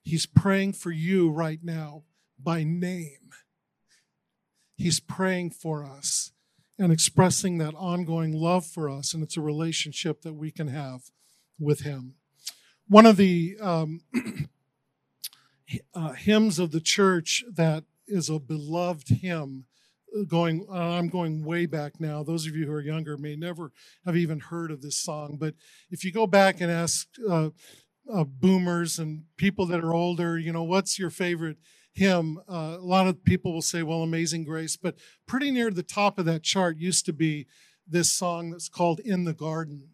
He's 0.02 0.26
praying 0.26 0.74
for 0.74 0.92
you 0.92 1.30
right 1.30 1.58
now 1.62 2.04
by 2.38 2.62
name. 2.62 3.30
He's 4.76 5.00
praying 5.00 5.50
for 5.50 5.84
us 5.84 6.32
and 6.78 6.92
expressing 6.92 7.58
that 7.58 7.74
ongoing 7.74 8.32
love 8.32 8.66
for 8.66 8.90
us, 8.90 9.14
and 9.14 9.22
it's 9.22 9.36
a 9.36 9.40
relationship 9.40 10.22
that 10.22 10.34
we 10.34 10.50
can 10.50 10.68
have 10.68 11.10
with 11.58 11.80
Him. 11.80 12.14
One 12.86 13.06
of 13.06 13.16
the 13.16 13.56
um, 13.60 14.02
uh, 15.94 16.12
hymns 16.12 16.58
of 16.58 16.70
the 16.70 16.80
church 16.80 17.44
that 17.50 17.84
is 18.06 18.30
a 18.30 18.38
beloved 18.38 19.08
hymn, 19.08 19.64
uh, 20.16 20.22
going, 20.24 20.66
uh, 20.70 20.74
I'm 20.74 21.08
going 21.08 21.44
way 21.44 21.66
back 21.66 22.00
now. 22.00 22.22
Those 22.22 22.46
of 22.46 22.54
you 22.54 22.66
who 22.66 22.72
are 22.72 22.80
younger 22.80 23.16
may 23.16 23.36
never 23.36 23.72
have 24.04 24.16
even 24.16 24.40
heard 24.40 24.70
of 24.70 24.82
this 24.82 24.98
song, 24.98 25.36
but 25.38 25.54
if 25.90 26.04
you 26.04 26.12
go 26.12 26.26
back 26.26 26.60
and 26.60 26.70
ask 26.70 27.08
uh, 27.28 27.50
uh 28.12 28.24
boomers 28.24 28.98
and 29.00 29.24
people 29.36 29.66
that 29.66 29.82
are 29.82 29.94
older, 29.94 30.38
you 30.38 30.52
know, 30.52 30.62
what's 30.62 30.98
your 30.98 31.10
favorite 31.10 31.58
hymn, 31.96 32.38
uh, 32.48 32.76
a 32.78 32.84
lot 32.84 33.06
of 33.06 33.24
people 33.24 33.52
will 33.52 33.62
say, 33.62 33.82
well, 33.82 34.02
Amazing 34.02 34.44
Grace, 34.44 34.76
but 34.76 34.96
pretty 35.26 35.50
near 35.50 35.70
the 35.70 35.82
top 35.82 36.18
of 36.18 36.26
that 36.26 36.42
chart 36.42 36.76
used 36.76 37.06
to 37.06 37.12
be 37.12 37.46
this 37.88 38.12
song 38.12 38.50
that's 38.50 38.68
called 38.68 39.00
In 39.00 39.24
the 39.24 39.32
Garden. 39.32 39.88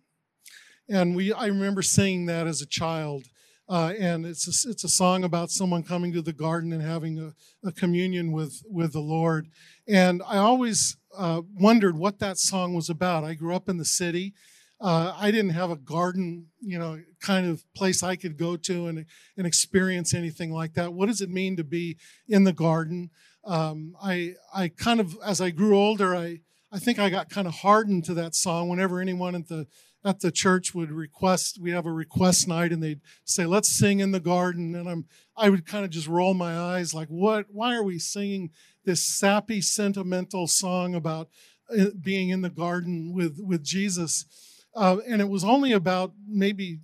And 0.89 1.15
we, 1.15 1.33
I 1.33 1.47
remember 1.47 1.81
singing 1.81 2.27
that 2.27 2.47
as 2.47 2.61
a 2.61 2.67
child. 2.67 3.27
Uh, 3.69 3.93
and 3.99 4.27
it's 4.27 4.47
a, 4.47 4.71
it's 4.71 4.85
a 4.85 4.89
song 4.89 5.25
about 5.25 5.51
someone 5.51 5.83
coming 5.83 6.13
to 6.13 6.21
the 6.21 6.33
garden 6.33 6.73
and 6.73 6.83
having 6.83 7.19
a, 7.19 7.33
a 7.67 7.73
communion 7.73 8.33
with, 8.33 8.63
with 8.69 8.93
the 8.93 9.01
Lord. 9.01 9.49
And 9.89 10.23
I 10.27 10.37
always 10.39 10.97
uh, 11.17 11.43
wondered 11.55 11.97
what 11.97 12.19
that 12.19 12.39
song 12.39 12.75
was 12.75 12.91
about. 12.91 13.25
I 13.25 13.35
grew 13.35 13.55
up 13.55 13.69
in 13.69 13.79
the 13.79 13.85
city, 13.85 14.35
uh, 14.83 15.15
I 15.17 15.31
didn't 15.31 15.53
have 15.53 15.71
a 15.71 15.77
garden, 15.77 16.49
you 16.61 16.77
know, 16.77 17.01
kind 17.21 17.47
of 17.47 17.63
place 17.73 18.03
I 18.03 18.17
could 18.17 18.37
go 18.37 18.57
to 18.57 18.89
and, 18.89 19.07
and 19.37 19.47
experience 19.47 20.13
anything 20.13 20.53
like 20.53 20.75
that. 20.75 20.93
What 20.93 21.07
does 21.07 21.21
it 21.21 21.31
mean 21.31 21.57
to 21.57 21.63
be 21.63 21.99
in 22.27 22.43
the 22.43 22.53
garden? 22.53 23.11
Um, 23.45 23.95
I, 24.03 24.35
I 24.53 24.69
kind 24.69 24.99
of, 24.99 25.17
as 25.25 25.41
I 25.41 25.51
grew 25.51 25.79
older, 25.79 26.17
I, 26.17 26.41
I 26.73 26.81
think 26.81 26.99
I 26.99 27.11
got 27.11 27.31
kind 27.31 27.47
of 27.47 27.55
hardened 27.55 28.05
to 28.07 28.15
that 28.15 28.35
song. 28.35 28.69
Whenever 28.69 29.01
anyone 29.01 29.37
at 29.37 29.47
the 29.47 29.69
at 30.05 30.21
the 30.21 30.33
church 30.33 30.75
would 30.75 30.91
request, 30.91 31.59
we 31.61 31.71
have 31.71 31.87
a 31.87 31.93
request 31.93 32.49
night, 32.49 32.73
and 32.73 32.83
they'd 32.83 33.01
say, 33.25 33.47
"Let's 33.47 33.71
sing 33.71 34.01
in 34.01 34.13
the 34.13 34.21
garden," 34.21 34.75
and 34.75 34.89
I'm, 34.89 35.07
I 35.37 35.49
would 35.49 35.67
kind 35.67 35.85
of 35.85 35.91
just 35.91 36.09
roll 36.09 36.35
my 36.35 36.57
eyes, 36.57 36.93
like, 36.93 37.09
"What? 37.09 37.47
Why 37.51 37.75
are 37.75 37.83
we 37.85 37.99
singing 37.99 38.51
this 38.85 39.05
sappy, 39.05 39.61
sentimental 39.61 40.47
song 40.47 40.95
about 40.95 41.29
uh, 41.71 41.87
being 42.01 42.31
in 42.31 42.43
the 42.43 42.51
garden 42.51 43.13
with 43.13 43.39
with 43.39 43.63
Jesus?" 43.63 44.27
Uh, 44.75 44.99
and 45.07 45.21
it 45.21 45.29
was 45.29 45.45
only 45.45 45.73
about 45.73 46.15
maybe, 46.27 46.79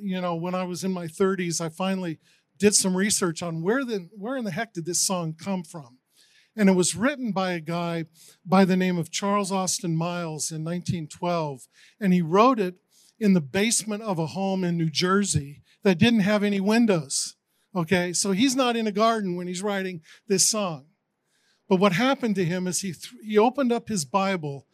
you 0.00 0.20
know, 0.20 0.34
when 0.34 0.54
I 0.54 0.64
was 0.64 0.84
in 0.84 0.92
my 0.92 1.08
30s, 1.08 1.60
I 1.60 1.68
finally 1.68 2.20
did 2.56 2.74
some 2.74 2.96
research 2.96 3.42
on 3.42 3.62
where 3.62 3.84
the 3.84 4.08
where 4.16 4.36
in 4.36 4.44
the 4.44 4.52
heck 4.52 4.72
did 4.72 4.86
this 4.86 5.00
song 5.00 5.34
come 5.34 5.64
from. 5.64 5.98
And 6.56 6.68
it 6.68 6.74
was 6.74 6.94
written 6.94 7.32
by 7.32 7.52
a 7.52 7.60
guy 7.60 8.04
by 8.44 8.64
the 8.64 8.76
name 8.76 8.98
of 8.98 9.10
Charles 9.10 9.50
Austin 9.50 9.96
Miles 9.96 10.50
in 10.50 10.64
1912. 10.64 11.66
And 11.98 12.12
he 12.12 12.20
wrote 12.20 12.60
it 12.60 12.76
in 13.18 13.32
the 13.32 13.40
basement 13.40 14.02
of 14.02 14.18
a 14.18 14.26
home 14.26 14.64
in 14.64 14.76
New 14.76 14.90
Jersey 14.90 15.62
that 15.82 15.98
didn't 15.98 16.20
have 16.20 16.42
any 16.42 16.60
windows. 16.60 17.36
Okay, 17.74 18.12
so 18.12 18.32
he's 18.32 18.54
not 18.54 18.76
in 18.76 18.86
a 18.86 18.92
garden 18.92 19.34
when 19.34 19.46
he's 19.46 19.62
writing 19.62 20.02
this 20.28 20.46
song. 20.46 20.86
But 21.68 21.76
what 21.80 21.92
happened 21.92 22.34
to 22.34 22.44
him 22.44 22.66
is 22.66 22.82
he, 22.82 22.92
th- 22.92 23.14
he 23.24 23.38
opened 23.38 23.72
up 23.72 23.88
his 23.88 24.04
Bible 24.04 24.66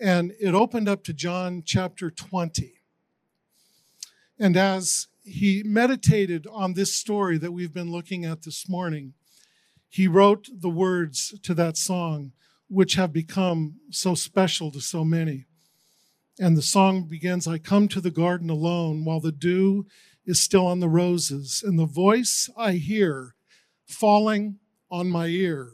and 0.00 0.32
it 0.40 0.54
opened 0.54 0.88
up 0.88 1.04
to 1.04 1.12
John 1.12 1.62
chapter 1.64 2.10
20. 2.10 2.74
And 4.38 4.56
as 4.56 5.08
he 5.24 5.62
meditated 5.64 6.46
on 6.50 6.72
this 6.72 6.94
story 6.94 7.36
that 7.38 7.52
we've 7.52 7.74
been 7.74 7.90
looking 7.90 8.24
at 8.24 8.42
this 8.42 8.68
morning, 8.68 9.14
he 9.88 10.06
wrote 10.06 10.48
the 10.52 10.68
words 10.68 11.34
to 11.42 11.54
that 11.54 11.76
song, 11.76 12.32
which 12.68 12.94
have 12.94 13.12
become 13.12 13.76
so 13.90 14.14
special 14.14 14.70
to 14.72 14.80
so 14.80 15.04
many. 15.04 15.46
And 16.38 16.56
the 16.56 16.62
song 16.62 17.08
begins 17.08 17.48
I 17.48 17.58
come 17.58 17.88
to 17.88 18.00
the 18.00 18.10
garden 18.10 18.50
alone 18.50 19.04
while 19.04 19.20
the 19.20 19.32
dew 19.32 19.86
is 20.24 20.42
still 20.42 20.66
on 20.66 20.80
the 20.80 20.88
roses, 20.88 21.64
and 21.66 21.78
the 21.78 21.86
voice 21.86 22.50
I 22.56 22.72
hear 22.72 23.34
falling 23.86 24.58
on 24.90 25.08
my 25.08 25.26
ear, 25.26 25.72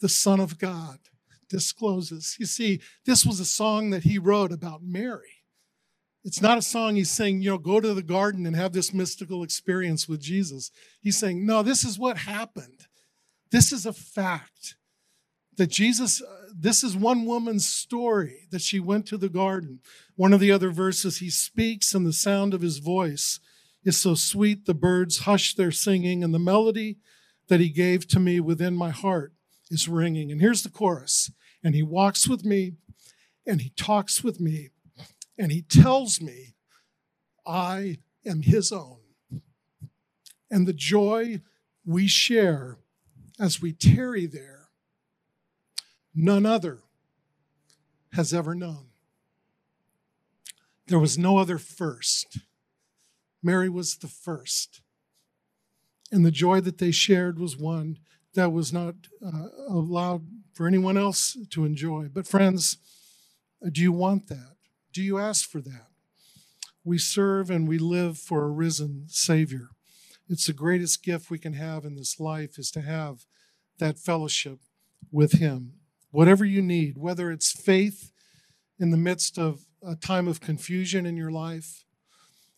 the 0.00 0.08
Son 0.08 0.38
of 0.38 0.58
God 0.58 0.98
discloses. 1.48 2.36
You 2.38 2.46
see, 2.46 2.80
this 3.06 3.24
was 3.24 3.40
a 3.40 3.44
song 3.44 3.90
that 3.90 4.04
he 4.04 4.18
wrote 4.18 4.52
about 4.52 4.82
Mary. 4.82 5.44
It's 6.22 6.42
not 6.42 6.58
a 6.58 6.62
song 6.62 6.96
he's 6.96 7.10
saying, 7.10 7.40
you 7.40 7.50
know, 7.50 7.58
go 7.58 7.80
to 7.80 7.94
the 7.94 8.02
garden 8.02 8.46
and 8.46 8.54
have 8.54 8.72
this 8.72 8.92
mystical 8.92 9.42
experience 9.42 10.06
with 10.06 10.20
Jesus. 10.20 10.70
He's 11.00 11.16
saying, 11.16 11.46
no, 11.46 11.62
this 11.62 11.82
is 11.82 11.98
what 11.98 12.18
happened. 12.18 12.86
This 13.50 13.72
is 13.72 13.86
a 13.86 13.92
fact 13.92 14.76
that 15.56 15.68
Jesus, 15.68 16.22
uh, 16.22 16.48
this 16.56 16.82
is 16.82 16.96
one 16.96 17.26
woman's 17.26 17.68
story 17.68 18.48
that 18.50 18.62
she 18.62 18.80
went 18.80 19.06
to 19.06 19.16
the 19.16 19.28
garden. 19.28 19.80
One 20.16 20.32
of 20.32 20.40
the 20.40 20.52
other 20.52 20.70
verses, 20.70 21.18
he 21.18 21.30
speaks, 21.30 21.94
and 21.94 22.06
the 22.06 22.12
sound 22.12 22.54
of 22.54 22.62
his 22.62 22.78
voice 22.78 23.40
is 23.84 23.96
so 23.96 24.14
sweet, 24.14 24.66
the 24.66 24.74
birds 24.74 25.20
hush 25.20 25.54
their 25.54 25.72
singing, 25.72 26.22
and 26.22 26.32
the 26.32 26.38
melody 26.38 26.98
that 27.48 27.60
he 27.60 27.68
gave 27.68 28.06
to 28.08 28.20
me 28.20 28.40
within 28.40 28.76
my 28.76 28.90
heart 28.90 29.32
is 29.70 29.88
ringing. 29.88 30.30
And 30.30 30.40
here's 30.40 30.62
the 30.62 30.70
chorus 30.70 31.30
and 31.62 31.74
he 31.74 31.82
walks 31.82 32.28
with 32.28 32.44
me 32.44 32.72
and 33.46 33.60
he 33.60 33.70
talks 33.70 34.24
with 34.24 34.40
me 34.40 34.70
and 35.38 35.52
he 35.52 35.62
tells 35.62 36.20
me 36.20 36.54
I 37.46 37.98
am 38.24 38.42
his 38.42 38.72
own. 38.72 38.98
And 40.50 40.66
the 40.66 40.72
joy 40.72 41.40
we 41.84 42.06
share 42.06 42.78
as 43.40 43.62
we 43.62 43.72
tarry 43.72 44.26
there, 44.26 44.68
none 46.14 46.44
other 46.44 46.80
has 48.12 48.34
ever 48.34 48.54
known. 48.54 48.88
There 50.88 50.98
was 50.98 51.16
no 51.16 51.38
other 51.38 51.56
first. 51.56 52.40
Mary 53.42 53.70
was 53.70 53.96
the 53.96 54.08
first. 54.08 54.82
And 56.12 56.26
the 56.26 56.30
joy 56.30 56.60
that 56.60 56.78
they 56.78 56.90
shared 56.90 57.38
was 57.38 57.56
one 57.56 57.98
that 58.34 58.52
was 58.52 58.72
not 58.72 58.94
uh, 59.24 59.48
allowed 59.68 60.26
for 60.52 60.66
anyone 60.66 60.98
else 60.98 61.36
to 61.50 61.64
enjoy. 61.64 62.08
But, 62.12 62.26
friends, 62.26 62.76
do 63.72 63.80
you 63.80 63.92
want 63.92 64.28
that? 64.28 64.56
Do 64.92 65.02
you 65.02 65.18
ask 65.18 65.48
for 65.48 65.60
that? 65.62 65.86
We 66.84 66.98
serve 66.98 67.50
and 67.50 67.66
we 67.68 67.78
live 67.78 68.18
for 68.18 68.44
a 68.44 68.50
risen 68.50 69.04
Savior. 69.08 69.68
It's 70.28 70.46
the 70.46 70.52
greatest 70.52 71.02
gift 71.02 71.30
we 71.30 71.38
can 71.38 71.54
have 71.54 71.84
in 71.84 71.94
this 71.94 72.20
life 72.20 72.58
is 72.58 72.70
to 72.72 72.82
have 72.82 73.26
that 73.80 73.98
fellowship 73.98 74.60
with 75.10 75.32
Him. 75.32 75.74
Whatever 76.12 76.44
you 76.44 76.62
need, 76.62 76.96
whether 76.96 77.30
it's 77.30 77.52
faith 77.52 78.12
in 78.78 78.90
the 78.90 78.96
midst 78.96 79.38
of 79.38 79.66
a 79.82 79.96
time 79.96 80.28
of 80.28 80.40
confusion 80.40 81.04
in 81.04 81.16
your 81.16 81.30
life, 81.30 81.84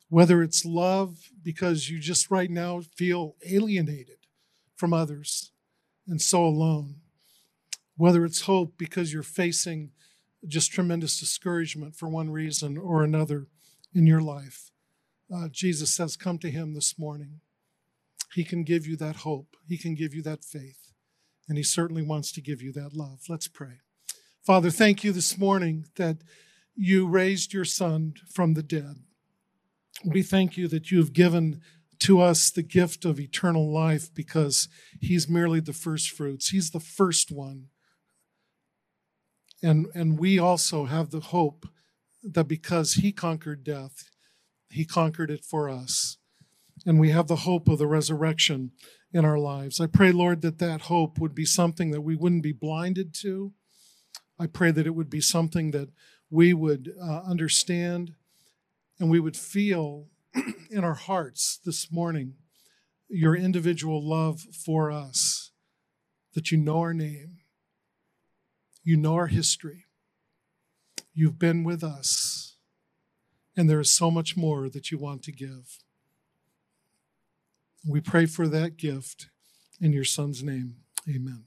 whether 0.08 0.42
it's 0.42 0.64
love 0.64 1.30
because 1.42 1.88
you 1.88 1.98
just 1.98 2.30
right 2.30 2.50
now 2.50 2.82
feel 2.96 3.34
alienated 3.48 4.18
from 4.76 4.92
others 4.92 5.52
and 6.06 6.20
so 6.20 6.44
alone, 6.44 6.96
whether 7.96 8.24
it's 8.24 8.42
hope 8.42 8.74
because 8.76 9.12
you're 9.12 9.22
facing 9.22 9.90
just 10.46 10.72
tremendous 10.72 11.18
discouragement 11.18 11.96
for 11.96 12.08
one 12.08 12.30
reason 12.30 12.76
or 12.76 13.02
another 13.02 13.46
in 13.94 14.06
your 14.06 14.20
life, 14.20 14.70
uh, 15.34 15.48
Jesus 15.50 15.94
says, 15.94 16.16
Come 16.16 16.38
to 16.38 16.50
Him 16.50 16.74
this 16.74 16.98
morning. 16.98 17.40
He 18.34 18.44
can 18.44 18.64
give 18.64 18.86
you 18.86 18.96
that 18.96 19.16
hope, 19.16 19.56
He 19.66 19.78
can 19.78 19.94
give 19.94 20.14
you 20.14 20.22
that 20.22 20.44
faith, 20.44 20.91
and 21.48 21.58
He 21.58 21.64
certainly 21.64 22.02
wants 22.02 22.32
to 22.32 22.40
give 22.40 22.62
you 22.62 22.72
that 22.72 22.94
love. 22.94 23.20
Let's 23.28 23.48
pray. 23.48 23.80
Father, 24.44 24.70
thank 24.70 25.04
you 25.04 25.12
this 25.12 25.38
morning 25.38 25.84
that 25.96 26.18
you 26.74 27.06
raised 27.06 27.52
your 27.52 27.64
Son 27.64 28.14
from 28.32 28.54
the 28.54 28.62
dead. 28.62 28.96
We 30.04 30.22
thank 30.22 30.56
you 30.56 30.68
that 30.68 30.90
you 30.90 30.98
have 30.98 31.12
given 31.12 31.60
to 32.00 32.20
us 32.20 32.50
the 32.50 32.62
gift 32.62 33.04
of 33.04 33.20
eternal 33.20 33.72
life 33.72 34.12
because 34.12 34.68
He's 35.00 35.28
merely 35.28 35.60
the 35.60 35.72
first 35.72 36.10
fruits, 36.10 36.48
He's 36.48 36.70
the 36.70 36.80
first 36.80 37.30
one. 37.30 37.68
And, 39.62 39.86
and 39.94 40.18
we 40.18 40.38
also 40.40 40.86
have 40.86 41.10
the 41.10 41.20
hope 41.20 41.66
that 42.24 42.48
because 42.48 42.94
He 42.94 43.12
conquered 43.12 43.62
death, 43.62 44.10
He 44.70 44.84
conquered 44.84 45.30
it 45.30 45.44
for 45.44 45.68
us. 45.68 46.18
And 46.84 46.98
we 46.98 47.10
have 47.10 47.28
the 47.28 47.36
hope 47.36 47.68
of 47.68 47.78
the 47.78 47.86
resurrection 47.86 48.72
in 49.12 49.24
our 49.24 49.38
lives. 49.38 49.80
I 49.80 49.86
pray, 49.86 50.12
Lord, 50.12 50.42
that 50.42 50.58
that 50.58 50.82
hope 50.82 51.18
would 51.18 51.34
be 51.34 51.44
something 51.44 51.90
that 51.90 52.00
we 52.00 52.16
wouldn't 52.16 52.42
be 52.42 52.52
blinded 52.52 53.14
to. 53.20 53.52
I 54.38 54.46
pray 54.46 54.70
that 54.70 54.86
it 54.86 54.94
would 54.94 55.10
be 55.10 55.20
something 55.20 55.70
that 55.72 55.90
we 56.30 56.54
would 56.54 56.94
uh, 57.00 57.22
understand 57.28 58.14
and 58.98 59.10
we 59.10 59.20
would 59.20 59.36
feel 59.36 60.08
in 60.70 60.84
our 60.84 60.94
hearts 60.94 61.58
this 61.64 61.92
morning 61.92 62.34
your 63.12 63.36
individual 63.36 64.02
love 64.02 64.40
for 64.40 64.90
us, 64.90 65.50
that 66.34 66.50
you 66.50 66.56
know 66.56 66.78
our 66.78 66.94
name, 66.94 67.40
you 68.82 68.96
know 68.96 69.14
our 69.14 69.26
history, 69.26 69.84
you've 71.12 71.38
been 71.38 71.62
with 71.62 71.84
us, 71.84 72.56
and 73.54 73.68
there 73.68 73.80
is 73.80 73.94
so 73.94 74.10
much 74.10 74.34
more 74.34 74.70
that 74.70 74.90
you 74.90 74.96
want 74.96 75.22
to 75.22 75.32
give. 75.32 75.78
We 77.86 78.00
pray 78.00 78.26
for 78.26 78.46
that 78.48 78.76
gift 78.76 79.28
in 79.80 79.92
your 79.92 80.04
Son's 80.04 80.42
name. 80.42 80.76
Amen. 81.08 81.44